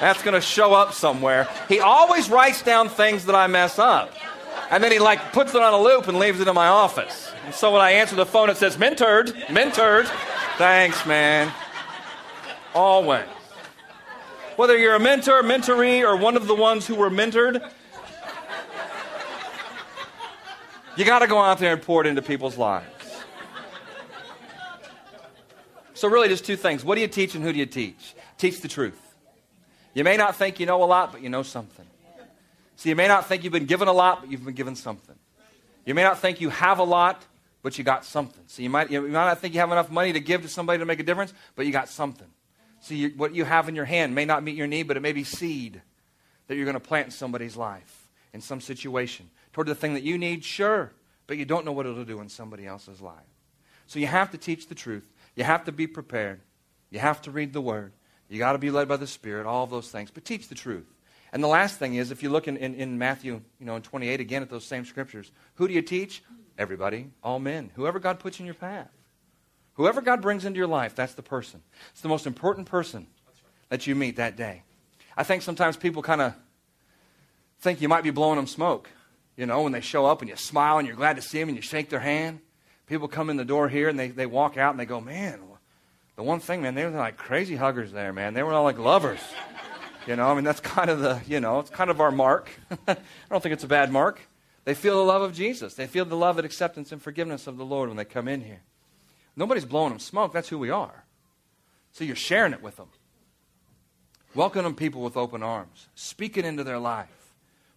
That's 0.00 0.22
going 0.22 0.34
to 0.34 0.40
show 0.40 0.74
up 0.74 0.92
somewhere. 0.92 1.48
He 1.68 1.80
always 1.80 2.28
writes 2.28 2.62
down 2.62 2.88
things 2.88 3.24
that 3.26 3.34
I 3.34 3.46
mess 3.46 3.78
up. 3.78 4.12
And 4.70 4.82
then 4.82 4.92
he 4.92 4.98
like 4.98 5.32
puts 5.32 5.54
it 5.54 5.62
on 5.62 5.72
a 5.72 5.80
loop 5.80 6.08
and 6.08 6.18
leaves 6.18 6.40
it 6.40 6.48
in 6.48 6.54
my 6.54 6.66
office. 6.66 7.32
And 7.44 7.54
so 7.54 7.72
when 7.72 7.80
I 7.80 7.92
answer 7.92 8.16
the 8.16 8.26
phone, 8.26 8.50
it 8.50 8.56
says, 8.56 8.76
mentored, 8.76 9.32
mentored. 9.46 10.06
Thanks, 10.58 11.06
man. 11.06 11.52
Always. 12.76 13.24
Whether 14.56 14.76
you're 14.76 14.96
a 14.96 15.00
mentor, 15.00 15.42
mentoree, 15.42 16.02
or 16.02 16.14
one 16.14 16.36
of 16.36 16.46
the 16.46 16.54
ones 16.54 16.86
who 16.86 16.94
were 16.94 17.08
mentored, 17.08 17.70
you 20.98 21.06
got 21.06 21.20
to 21.20 21.26
go 21.26 21.38
out 21.38 21.58
there 21.58 21.72
and 21.72 21.80
pour 21.80 22.02
it 22.02 22.06
into 22.06 22.20
people's 22.20 22.58
lives. 22.58 22.86
So, 25.94 26.06
really, 26.08 26.28
just 26.28 26.44
two 26.44 26.56
things. 26.56 26.84
What 26.84 26.96
do 26.96 27.00
you 27.00 27.08
teach 27.08 27.34
and 27.34 27.42
who 27.42 27.50
do 27.50 27.58
you 27.58 27.64
teach? 27.64 28.14
Teach 28.36 28.60
the 28.60 28.68
truth. 28.68 29.00
You 29.94 30.04
may 30.04 30.18
not 30.18 30.36
think 30.36 30.60
you 30.60 30.66
know 30.66 30.82
a 30.82 30.84
lot, 30.84 31.12
but 31.12 31.22
you 31.22 31.30
know 31.30 31.42
something. 31.42 31.86
So, 32.76 32.90
you 32.90 32.94
may 32.94 33.08
not 33.08 33.26
think 33.26 33.42
you've 33.42 33.54
been 33.54 33.64
given 33.64 33.88
a 33.88 33.92
lot, 33.94 34.20
but 34.20 34.30
you've 34.30 34.44
been 34.44 34.52
given 34.52 34.76
something. 34.76 35.16
You 35.86 35.94
may 35.94 36.02
not 36.02 36.18
think 36.18 36.42
you 36.42 36.50
have 36.50 36.78
a 36.78 36.84
lot, 36.84 37.24
but 37.62 37.78
you 37.78 37.84
got 37.84 38.04
something. 38.04 38.44
So, 38.48 38.60
you 38.60 38.68
might, 38.68 38.90
you 38.90 39.00
might 39.00 39.12
not 39.12 39.38
think 39.38 39.54
you 39.54 39.60
have 39.60 39.72
enough 39.72 39.90
money 39.90 40.12
to 40.12 40.20
give 40.20 40.42
to 40.42 40.48
somebody 40.48 40.78
to 40.80 40.84
make 40.84 41.00
a 41.00 41.04
difference, 41.04 41.32
but 41.54 41.64
you 41.64 41.72
got 41.72 41.88
something. 41.88 42.28
So, 42.86 42.94
you, 42.94 43.08
what 43.16 43.34
you 43.34 43.44
have 43.44 43.68
in 43.68 43.74
your 43.74 43.84
hand 43.84 44.14
may 44.14 44.24
not 44.24 44.44
meet 44.44 44.54
your 44.54 44.68
need, 44.68 44.84
but 44.84 44.96
it 44.96 45.00
may 45.00 45.12
be 45.12 45.24
seed 45.24 45.82
that 46.46 46.54
you're 46.54 46.66
going 46.66 46.74
to 46.74 46.80
plant 46.80 47.06
in 47.06 47.10
somebody's 47.10 47.56
life, 47.56 48.06
in 48.32 48.40
some 48.40 48.60
situation. 48.60 49.28
Toward 49.52 49.66
the 49.66 49.74
thing 49.74 49.94
that 49.94 50.04
you 50.04 50.16
need, 50.16 50.44
sure, 50.44 50.92
but 51.26 51.36
you 51.36 51.44
don't 51.44 51.64
know 51.64 51.72
what 51.72 51.86
it'll 51.86 52.04
do 52.04 52.20
in 52.20 52.28
somebody 52.28 52.64
else's 52.64 53.00
life. 53.00 53.26
So, 53.88 53.98
you 53.98 54.06
have 54.06 54.30
to 54.30 54.38
teach 54.38 54.68
the 54.68 54.76
truth. 54.76 55.04
You 55.34 55.42
have 55.42 55.64
to 55.64 55.72
be 55.72 55.88
prepared. 55.88 56.42
You 56.90 57.00
have 57.00 57.20
to 57.22 57.32
read 57.32 57.52
the 57.52 57.60
Word. 57.60 57.92
You 58.28 58.38
got 58.38 58.52
to 58.52 58.58
be 58.58 58.70
led 58.70 58.86
by 58.86 58.98
the 58.98 59.08
Spirit, 59.08 59.46
all 59.46 59.64
of 59.64 59.70
those 59.70 59.90
things. 59.90 60.12
But 60.12 60.24
teach 60.24 60.46
the 60.46 60.54
truth. 60.54 60.86
And 61.32 61.42
the 61.42 61.48
last 61.48 61.80
thing 61.80 61.96
is, 61.96 62.12
if 62.12 62.22
you 62.22 62.30
look 62.30 62.46
in, 62.46 62.56
in, 62.56 62.76
in, 62.76 62.98
Matthew, 62.98 63.40
you 63.58 63.66
know, 63.66 63.74
in 63.74 63.82
28 63.82 64.20
again 64.20 64.42
at 64.42 64.48
those 64.48 64.64
same 64.64 64.84
scriptures, 64.84 65.32
who 65.56 65.66
do 65.66 65.74
you 65.74 65.82
teach? 65.82 66.22
Everybody, 66.56 67.10
all 67.24 67.40
men, 67.40 67.72
whoever 67.74 67.98
God 67.98 68.20
puts 68.20 68.38
in 68.38 68.46
your 68.46 68.54
path. 68.54 68.95
Whoever 69.76 70.00
God 70.00 70.22
brings 70.22 70.44
into 70.44 70.58
your 70.58 70.66
life, 70.66 70.94
that's 70.94 71.14
the 71.14 71.22
person. 71.22 71.62
It's 71.92 72.00
the 72.00 72.08
most 72.08 72.26
important 72.26 72.66
person 72.66 73.06
that 73.68 73.86
you 73.86 73.94
meet 73.94 74.16
that 74.16 74.36
day. 74.36 74.62
I 75.16 75.22
think 75.22 75.42
sometimes 75.42 75.76
people 75.76 76.02
kind 76.02 76.20
of 76.20 76.34
think 77.60 77.80
you 77.80 77.88
might 77.88 78.04
be 78.04 78.10
blowing 78.10 78.36
them 78.36 78.46
smoke. 78.46 78.88
You 79.36 79.46
know, 79.46 79.62
when 79.62 79.72
they 79.72 79.82
show 79.82 80.06
up 80.06 80.22
and 80.22 80.30
you 80.30 80.36
smile 80.36 80.78
and 80.78 80.86
you're 80.86 80.96
glad 80.96 81.16
to 81.16 81.22
see 81.22 81.38
them 81.40 81.48
and 81.48 81.56
you 81.56 81.62
shake 81.62 81.90
their 81.90 82.00
hand. 82.00 82.40
People 82.86 83.08
come 83.08 83.28
in 83.28 83.36
the 83.36 83.44
door 83.44 83.68
here 83.68 83.88
and 83.88 83.98
they, 83.98 84.08
they 84.08 84.26
walk 84.26 84.56
out 84.56 84.70
and 84.70 84.80
they 84.80 84.86
go, 84.86 85.00
man, 85.00 85.40
the 86.16 86.22
one 86.22 86.40
thing, 86.40 86.62
man, 86.62 86.74
they 86.74 86.84
were 86.84 86.90
like 86.90 87.18
crazy 87.18 87.56
huggers 87.56 87.92
there, 87.92 88.12
man. 88.12 88.32
They 88.32 88.42
were 88.42 88.52
all 88.54 88.64
like 88.64 88.78
lovers. 88.78 89.20
You 90.06 90.16
know, 90.16 90.30
I 90.30 90.34
mean, 90.34 90.44
that's 90.44 90.60
kind 90.60 90.88
of 90.88 91.00
the, 91.00 91.20
you 91.26 91.40
know, 91.40 91.58
it's 91.58 91.68
kind 91.68 91.90
of 91.90 92.00
our 92.00 92.10
mark. 92.10 92.48
I 92.88 92.96
don't 93.28 93.42
think 93.42 93.52
it's 93.52 93.64
a 93.64 93.68
bad 93.68 93.92
mark. 93.92 94.20
They 94.64 94.72
feel 94.72 94.96
the 94.96 95.04
love 95.04 95.20
of 95.20 95.34
Jesus. 95.34 95.74
They 95.74 95.86
feel 95.86 96.06
the 96.06 96.16
love 96.16 96.38
and 96.38 96.46
acceptance 96.46 96.90
and 96.90 97.02
forgiveness 97.02 97.46
of 97.46 97.58
the 97.58 97.64
Lord 97.64 97.88
when 97.88 97.96
they 97.98 98.04
come 98.04 98.28
in 98.28 98.40
here. 98.40 98.62
Nobody's 99.36 99.64
blowing 99.64 99.90
them 99.90 99.98
smoke. 99.98 100.32
That's 100.32 100.48
who 100.48 100.58
we 100.58 100.70
are. 100.70 101.04
So 101.92 102.04
you're 102.04 102.16
sharing 102.16 102.52
it 102.52 102.62
with 102.62 102.76
them. 102.76 102.88
Welcoming 104.34 104.74
people 104.74 105.02
with 105.02 105.16
open 105.16 105.42
arms. 105.42 105.88
Speaking 105.94 106.44
into 106.44 106.64
their 106.64 106.78
life. 106.78 107.08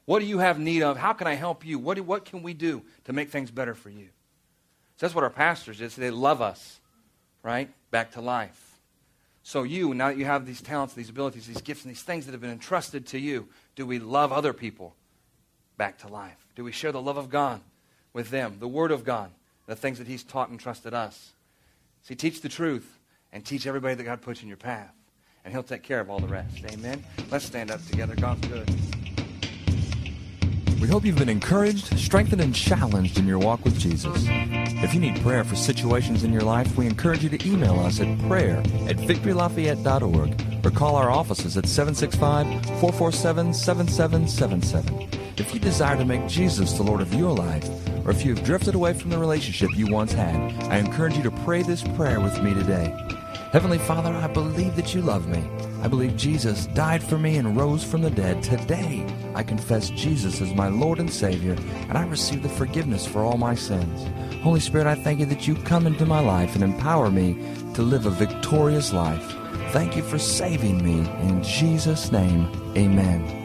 What 0.06 0.20
do 0.20 0.26
you 0.26 0.40
have 0.40 0.60
need 0.60 0.82
of? 0.82 0.98
How 0.98 1.14
can 1.14 1.28
I 1.28 1.36
help 1.36 1.66
you? 1.66 1.78
What, 1.78 1.96
do, 1.96 2.04
what 2.04 2.26
can 2.26 2.42
we 2.42 2.54
do 2.54 2.82
to 3.06 3.14
make 3.14 3.30
things 3.30 3.52
better 3.52 3.76
for 3.76 3.90
you? 3.90 4.08
So 4.98 5.06
that's 5.06 5.14
what 5.14 5.24
our 5.24 5.30
pastors 5.30 5.78
do. 5.78 5.88
They 5.88 6.10
love 6.10 6.42
us, 6.42 6.80
right? 7.44 7.70
Back 7.92 8.14
to 8.14 8.22
life. 8.22 8.70
So 9.44 9.64
you, 9.64 9.94
now 9.94 10.10
that 10.10 10.18
you 10.18 10.26
have 10.26 10.46
these 10.46 10.62
talents, 10.62 10.94
these 10.94 11.10
abilities, 11.10 11.48
these 11.48 11.62
gifts, 11.62 11.84
and 11.84 11.92
these 11.92 12.04
things 12.04 12.26
that 12.26 12.34
have 12.34 12.42
been 12.42 12.50
entrusted 12.50 13.08
to 13.08 13.20
you, 13.20 13.48
do 13.76 13.86
we 13.86 14.00
love 14.00 14.32
other 14.32 14.52
people 14.52 14.96
back 15.78 16.00
to 16.00 16.08
life? 16.08 16.38
Do 16.56 16.64
we 16.64 16.72
share 16.72 16.92
the 16.92 17.02
love 17.02 17.18
of 17.18 17.30
God 17.30 17.62
with 18.12 18.30
them, 18.32 18.58
the 18.60 18.68
Word 18.68 18.92
of 18.92 19.04
God, 19.04 19.32
the 19.66 19.76
things 19.76 19.98
that 20.00 20.08
He's 20.08 20.24
taught 20.24 20.50
and 20.50 20.60
trusted 20.60 20.94
us? 20.94 21.32
See, 22.04 22.16
teach 22.16 22.42
the 22.42 22.50
truth 22.50 23.00
and 23.32 23.46
teach 23.46 23.68
everybody 23.68 23.96
that 23.96 24.04
God 24.04 24.22
puts 24.22 24.42
in 24.42 24.48
your 24.48 24.58
path, 24.58 24.94
and 25.44 25.54
He'll 25.54 25.64
take 25.64 25.84
care 25.84 26.00
of 26.00 26.10
all 26.10 26.20
the 26.20 26.28
rest. 26.28 26.64
Amen? 26.66 27.04
Let's 27.30 27.46
stand 27.46 27.72
up 27.72 27.86
together. 27.86 28.16
God's 28.16 28.48
good. 28.48 28.70
We 30.82 30.88
hope 30.88 31.04
you've 31.04 31.18
been 31.18 31.30
encouraged, 31.30 32.00
strengthened, 32.00 32.42
and 32.42 32.56
challenged 32.56 33.18
in 33.20 33.28
your 33.28 33.38
walk 33.38 33.66
with 33.66 33.78
Jesus. 33.78 34.26
If 34.28 34.94
you 34.94 35.02
need 35.02 35.20
prayer 35.22 35.44
for 35.44 35.58
situations 35.58 36.24
in 36.24 36.32
your 36.32 36.44
life, 36.44 36.78
we 36.78 36.86
encourage 36.86 37.22
you 37.22 37.30
to 37.30 37.48
email 37.48 37.78
us 37.82 38.00
at 38.00 38.18
prayer 38.28 38.60
at 38.88 38.96
victorylafayette.org 38.96 40.49
or 40.66 40.72
call 40.72 40.96
our 40.96 41.10
offices 41.10 41.58
at 41.58 41.68
765 41.68 42.46
447 42.80 43.54
7777. 43.54 45.10
If 45.38 45.54
you 45.54 45.60
desire 45.60 45.98
to 45.98 46.06
make 46.06 46.28
Jesus 46.28 46.74
the 46.74 46.84
Lord 46.84 47.02
of 47.02 47.14
your 47.14 47.32
life, 47.32 47.70
or 48.06 48.12
if 48.12 48.26
you 48.26 48.36
have 48.36 48.44
drifted 48.44 48.76
away 48.76 48.94
from 48.94 49.10
the 49.10 49.18
relationship 49.18 49.70
you 49.76 49.88
once 49.88 50.12
had, 50.12 50.36
I 50.64 50.78
encourage 50.78 51.16
you 51.16 51.24
to 51.24 51.32
pray 51.32 51.62
this 51.62 51.84
prayer 51.84 52.20
with 52.20 52.42
me 52.44 52.54
today. 52.54 52.94
Heavenly 53.52 53.80
Father, 53.80 54.12
I 54.12 54.28
believe 54.28 54.76
that 54.76 54.94
you 54.94 55.02
love 55.02 55.28
me. 55.28 55.44
I 55.82 55.88
believe 55.88 56.18
Jesus 56.18 56.68
died 56.68 57.02
for 57.02 57.18
me 57.18 57.38
and 57.38 57.58
rose 57.58 57.84
from 57.84 58.02
the 58.02 58.12
dead. 58.12 58.44
Today, 58.44 59.06
I 59.34 59.44
confess 59.44 59.90
Jesus 59.90 60.42
as 60.42 60.54
my 60.54 60.68
Lord 60.68 61.00
and 61.00 61.12
Savior, 61.12 61.54
and 61.88 61.98
I 61.98 62.06
receive 62.06 62.44
the 62.44 62.50
forgiveness 62.50 63.08
for 63.08 63.22
all 63.22 63.38
my 63.38 63.56
sins. 63.56 64.08
Holy 64.44 64.60
Spirit, 64.60 64.88
I 64.88 64.96
thank 64.96 65.20
you 65.20 65.26
that 65.28 65.48
you 65.48 65.56
come 65.56 65.88
into 65.88 66.06
my 66.06 66.20
life 66.20 66.54
and 66.54 66.64
empower 66.64 67.10
me 67.10 67.34
to 67.74 67.82
live 67.82 68.06
a 68.06 68.12
victorious 68.12 68.94
life. 68.94 69.36
Thank 69.72 69.96
you 69.96 70.02
for 70.02 70.18
saving 70.18 70.84
me. 70.84 71.08
In 71.28 71.44
Jesus' 71.44 72.12
name, 72.12 72.50
amen. 72.76 73.39